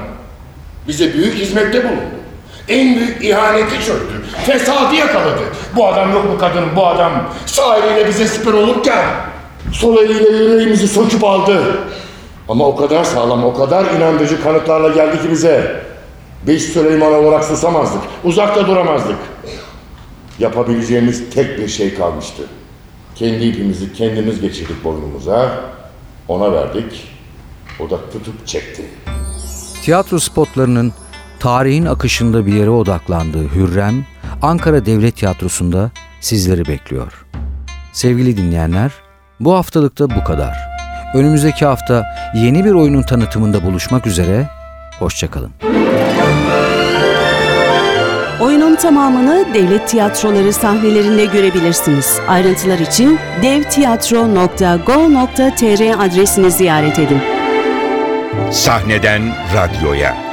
Bize 0.88 1.14
büyük 1.14 1.34
hizmette 1.34 1.84
bulundu. 1.84 2.21
En 2.72 2.96
büyük 2.96 3.24
ihaneti 3.24 3.86
çöktü. 3.86 4.22
Fesadı 4.46 4.94
yakaladı. 4.94 5.42
Bu 5.76 5.86
adam 5.86 6.12
yok 6.12 6.24
mu 6.24 6.38
kadın 6.40 6.64
bu 6.76 6.86
adam? 6.86 7.12
Sağ 7.46 7.76
eliyle 7.76 8.08
bize 8.08 8.26
siper 8.26 8.52
olurken 8.52 9.04
sol 9.72 9.96
eliyle 9.98 10.36
yüreğimizi 10.36 10.88
söküp 10.88 11.24
aldı. 11.24 11.78
Ama 12.48 12.66
o 12.66 12.76
kadar 12.76 13.04
sağlam, 13.04 13.44
o 13.44 13.54
kadar 13.54 13.84
inandırıcı 13.84 14.42
kanıtlarla 14.42 14.88
geldi 14.88 15.22
ki 15.22 15.30
bize. 15.30 15.82
Biz 16.46 16.72
Süleyman 16.72 17.12
olarak 17.14 17.44
susamazdık. 17.44 18.00
Uzakta 18.24 18.66
duramazdık. 18.66 19.18
Yapabileceğimiz 20.38 21.30
tek 21.34 21.58
bir 21.58 21.68
şey 21.68 21.94
kalmıştı. 21.94 22.42
Kendi 23.14 23.44
ipimizi 23.44 23.92
kendimiz 23.92 24.40
geçirdik 24.40 24.84
boynumuza. 24.84 25.60
Ona 26.28 26.52
verdik. 26.52 27.08
O 27.80 27.90
da 27.90 27.96
tutup 28.12 28.46
çekti. 28.46 28.82
Tiyatro 29.84 30.18
spotlarının 30.18 30.92
tarihin 31.42 31.86
akışında 31.86 32.46
bir 32.46 32.52
yere 32.52 32.70
odaklandığı 32.70 33.54
Hürrem, 33.54 34.04
Ankara 34.42 34.86
Devlet 34.86 35.16
Tiyatrosu'nda 35.16 35.90
sizleri 36.20 36.66
bekliyor. 36.66 37.26
Sevgili 37.92 38.36
dinleyenler, 38.36 38.92
bu 39.40 39.54
haftalıkta 39.54 40.10
bu 40.10 40.24
kadar. 40.24 40.56
Önümüzdeki 41.14 41.64
hafta 41.64 42.04
yeni 42.34 42.64
bir 42.64 42.70
oyunun 42.70 43.02
tanıtımında 43.02 43.64
buluşmak 43.64 44.06
üzere, 44.06 44.48
hoşçakalın. 44.98 45.50
Oyunun 48.40 48.74
tamamını 48.74 49.46
devlet 49.54 49.88
tiyatroları 49.88 50.52
sahnelerinde 50.52 51.24
görebilirsiniz. 51.24 52.18
Ayrıntılar 52.28 52.78
için 52.78 53.18
devtiyatro.go.tr 53.42 56.06
adresini 56.06 56.50
ziyaret 56.50 56.98
edin. 56.98 57.18
Sahneden 58.50 59.22
radyoya. 59.54 60.31